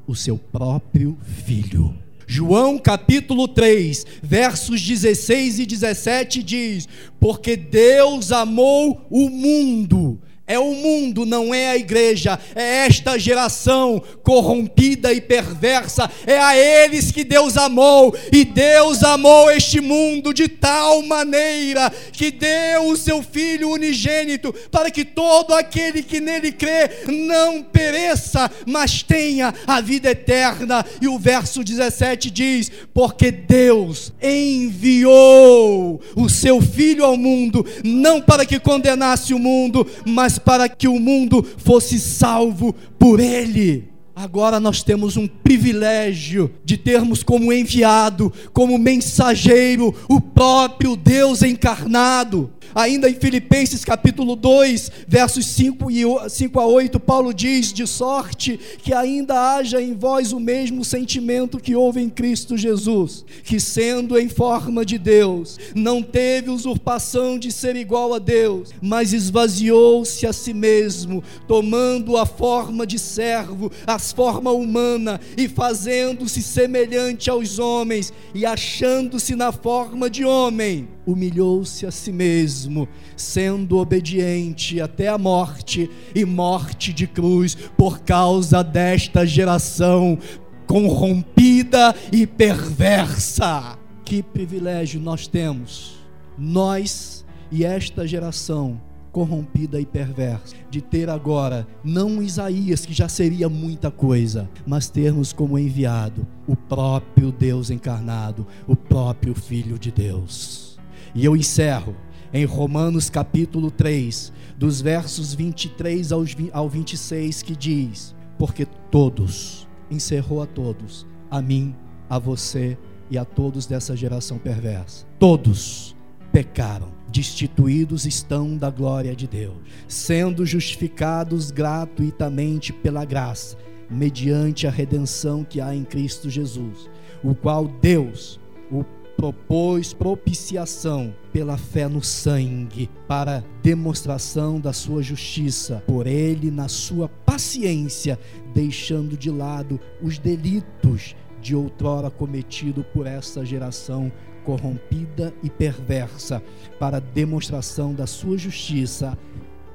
o 0.08 0.16
seu 0.16 0.38
próprio 0.38 1.18
filho. 1.46 1.94
João 2.26 2.78
capítulo 2.78 3.48
3, 3.48 4.06
versos 4.22 4.82
16 4.82 5.60
e 5.60 5.66
17 5.66 6.42
diz: 6.44 6.88
Porque 7.20 7.56
Deus 7.56 8.32
amou 8.32 9.06
o 9.10 9.30
mundo 9.30 10.20
é 10.46 10.60
o 10.60 10.74
mundo, 10.74 11.26
não 11.26 11.54
é 11.54 11.70
a 11.70 11.78
igreja, 11.78 12.38
é 12.54 12.86
esta 12.86 13.18
geração 13.18 14.04
corrompida 14.24 15.14
e 15.14 15.22
perversa, 15.22 16.10
é 16.28 16.38
a 16.38 16.58
eles 16.58 17.12
que 17.12 17.24
Deus 17.24 17.56
amou, 17.56 18.14
e 18.30 18.44
Deus 18.44 19.04
amou 19.04 19.50
este 19.50 19.80
mundo 19.80 20.34
de 20.34 20.50
tal 20.50 21.02
maneira 21.02 21.90
que 22.12 22.30
deu 22.30 22.90
o 22.90 22.98
seu 22.98 23.24
Filho 23.24 23.70
unigênito, 23.70 24.54
para 24.70 24.92
que 24.92 25.06
todo 25.06 25.54
aquele 25.54 26.04
que 26.04 26.20
nele 26.20 26.52
crê 26.52 26.90
não 27.08 27.64
pereça, 27.64 28.52
mas 28.66 29.02
tenha 29.02 29.54
a 29.66 29.80
vida 29.80 30.12
eterna. 30.12 30.86
E 31.02 31.08
o 31.08 31.18
verso 31.18 31.64
17 31.64 32.30
diz: 32.30 32.72
Porque 32.94 33.32
Deus 33.32 34.12
enviou 34.22 36.02
o 36.16 36.30
seu 36.30 36.62
Filho 36.62 37.06
ao 37.06 37.16
mundo, 37.16 37.66
não 37.84 38.22
para 38.22 38.46
que 38.46 38.60
condenasse 38.60 39.34
o 39.34 39.40
mundo, 39.40 39.88
mas 40.06 40.33
mas 40.34 40.40
para 40.40 40.68
que 40.68 40.88
o 40.88 41.00
mundo 41.00 41.46
fosse 41.58 42.00
salvo 42.00 42.74
por 42.98 43.20
ele. 43.20 43.93
Agora 44.16 44.60
nós 44.60 44.84
temos 44.84 45.18
um 45.18 45.28
privilégio 45.28 46.54
de 46.64 46.78
termos 46.78 47.24
como 47.24 47.52
enviado, 47.52 48.32
como 48.54 48.78
mensageiro, 48.78 49.94
o 50.08 50.22
próprio 50.22 50.96
Deus 50.96 51.42
encarnado. 51.42 52.52
Ainda 52.76 53.10
em 53.10 53.14
Filipenses 53.14 53.84
capítulo 53.84 54.36
2, 54.36 54.92
versos 55.08 55.46
5, 55.48 55.92
e 55.92 56.04
5 56.30 56.60
a 56.60 56.66
8, 56.66 57.00
Paulo 57.00 57.34
diz: 57.34 57.72
De 57.72 57.86
sorte 57.86 58.60
que 58.80 58.94
ainda 58.94 59.56
haja 59.56 59.82
em 59.82 59.94
vós 59.94 60.32
o 60.32 60.40
mesmo 60.40 60.84
sentimento 60.84 61.60
que 61.60 61.76
houve 61.76 62.02
em 62.02 62.10
Cristo 62.10 62.58
Jesus, 62.58 63.26
que 63.44 63.60
sendo 63.60 64.18
em 64.18 64.30
forma 64.30 64.86
de 64.86 64.98
Deus, 64.98 65.60
não 65.76 66.02
teve 66.02 66.50
usurpação 66.50 67.38
de 67.38 67.52
ser 67.52 67.76
igual 67.76 68.14
a 68.14 68.20
Deus, 68.20 68.70
mas 68.82 69.14
esvaziou-se 69.14 70.26
a 70.26 70.34
si 70.34 70.54
mesmo, 70.54 71.24
tomando 71.48 72.18
a 72.18 72.26
forma 72.26 72.88
de 72.88 72.98
servo, 72.98 73.72
a 73.86 74.00
forma 74.12 74.52
humana, 74.52 75.20
e 75.38 75.48
fazendo-se 75.48 76.42
semelhante 76.42 77.30
aos 77.30 77.60
homens, 77.60 78.12
e 78.34 78.46
achando-se 78.46 79.36
na 79.36 79.52
forma 79.52 80.10
de 80.10 80.26
homem 80.26 80.88
humilhou-se 81.06 81.86
a 81.86 81.92
si 81.92 82.12
mesmo, 82.12 82.88
sendo 83.16 83.78
obediente 83.78 84.82
até 84.82 85.08
a 85.08 85.18
morte 85.18 85.90
e 86.16 86.26
morte 86.26 86.92
de 86.92 87.08
cruz 87.08 87.56
por 87.78 88.00
causa 88.02 88.64
desta 88.64 89.26
geração 89.26 90.18
corrompida 90.66 91.96
e 92.12 92.26
perversa. 92.26 93.78
Que 94.04 94.24
privilégio 94.24 95.00
nós 95.00 95.28
temos, 95.28 95.96
nós 96.38 97.24
e 97.52 97.64
esta 97.64 98.08
geração 98.08 98.82
corrompida 99.14 99.80
e 99.80 99.86
perversa, 99.86 100.56
de 100.72 100.82
ter 100.82 101.08
agora 101.08 101.68
não 101.84 102.22
Isaías, 102.22 102.84
que 102.84 102.92
já 102.92 103.08
seria 103.08 103.48
muita 103.48 103.92
coisa, 103.92 104.50
mas 104.66 104.90
termos 104.90 105.32
como 105.32 105.58
enviado 105.58 106.28
o 106.48 106.56
próprio 106.56 107.32
Deus 107.32 107.70
encarnado, 107.70 108.46
o 108.68 108.76
próprio 108.76 109.36
Filho 109.36 109.78
de 109.78 109.92
Deus. 109.92 110.80
E 111.14 111.24
eu 111.24 111.36
encerro 111.36 111.96
em 112.34 112.44
Romanos 112.44 113.08
capítulo 113.08 113.70
3, 113.70 114.34
dos 114.58 114.82
versos 114.82 115.36
23 115.36 116.12
ao 116.52 116.68
26, 116.68 117.44
que 117.44 117.56
diz: 117.56 118.16
Porque 118.40 118.66
todos, 118.90 119.68
encerrou 119.92 120.42
a 120.42 120.48
todos, 120.48 121.06
a 121.30 121.40
mim, 121.40 121.76
a 122.10 122.18
você 122.18 122.76
e 123.12 123.18
a 123.18 123.24
todos 123.24 123.68
dessa 123.68 123.96
geração 123.96 124.40
perversa, 124.40 125.06
todos 125.20 125.96
pecaram, 126.34 126.92
destituídos 127.10 128.08
estão 128.08 128.58
da 128.58 128.72
glória 128.72 129.16
de 129.16 129.28
Deus, 129.28 129.56
sendo 129.88 130.44
justificados 130.48 131.52
gratuitamente 131.52 132.74
pela 132.74 133.06
graça, 133.06 133.56
mediante 133.88 134.66
a 134.66 134.72
redenção 134.72 135.44
que 135.44 135.62
há 135.62 135.76
em 135.76 135.84
Cristo 135.84 136.32
Jesus, 136.32 136.90
o 137.24 137.36
qual 137.36 137.68
Deus, 137.68 138.40
o 138.72 138.84
propôs 139.16 139.94
propiciação 139.94 141.14
pela 141.32 141.56
fé 141.56 141.88
no 141.88 142.02
sangue, 142.02 142.90
para 143.08 143.44
demonstração 143.62 144.60
da 144.60 144.74
sua 144.74 145.04
justiça, 145.04 145.84
por 145.86 146.08
ele, 146.08 146.50
na 146.50 146.68
sua 146.68 147.08
paciência, 147.08 148.20
deixando 148.56 149.16
de 149.16 149.30
lado 149.30 149.80
os 150.02 150.18
delitos 150.18 151.16
de 151.40 151.56
outrora 151.56 152.10
cometido 152.10 152.84
por 152.86 153.06
essa 153.06 153.46
geração 153.46 154.12
corrompida 154.44 155.34
e 155.42 155.50
perversa, 155.50 156.42
para 156.80 157.00
demonstração 157.00 157.94
da 157.94 158.06
sua 158.06 158.38
justiça 158.38 159.18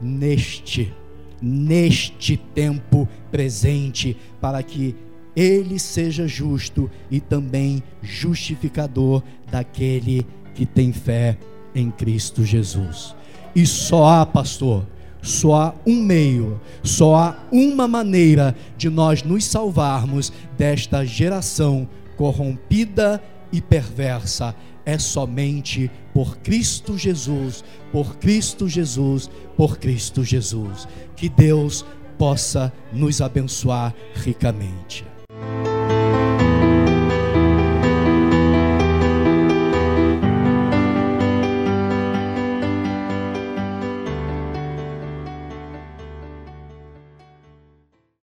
neste 0.01 0.93
neste 1.41 2.37
tempo 2.37 3.09
presente, 3.31 4.17
para 4.41 4.63
que 4.63 4.95
ele 5.37 5.79
seja 5.79 6.27
justo 6.27 6.91
e 7.11 7.21
também 7.21 7.83
justificador 8.03 9.23
daquele 9.51 10.27
que 10.55 10.67
tem 10.67 10.93
fé 10.93 11.39
em 11.75 11.91
Cristo 11.91 12.45
Jesus. 12.45 13.15
E 13.55 13.65
só 13.65 14.07
há, 14.07 14.27
pastor, 14.27 14.85
só 15.23 15.55
há 15.55 15.75
um 15.87 16.03
meio, 16.03 16.61
só 16.83 17.15
há 17.15 17.37
uma 17.53 17.87
maneira 17.87 18.55
de 18.77 18.91
nós 18.91 19.23
nos 19.23 19.45
salvarmos 19.45 20.33
desta 20.57 21.05
geração 21.05 21.89
corrompida 22.17 23.23
e 23.53 23.61
perversa. 23.61 24.55
É 24.85 24.99
somente 24.99 25.91
por 26.15 26.39
Cristo 26.39 26.97
Jesus, 26.97 27.63
por 27.93 28.17
Cristo 28.17 28.67
Jesus, 28.67 29.31
por 29.57 29.79
Cristo 29.79 30.25
Jesus. 30.25 30.89
Que 31.15 31.29
Deus 31.29 31.85
possa 32.17 32.73
nos 32.93 33.21
abençoar 33.21 33.95
ricamente. 34.15 35.05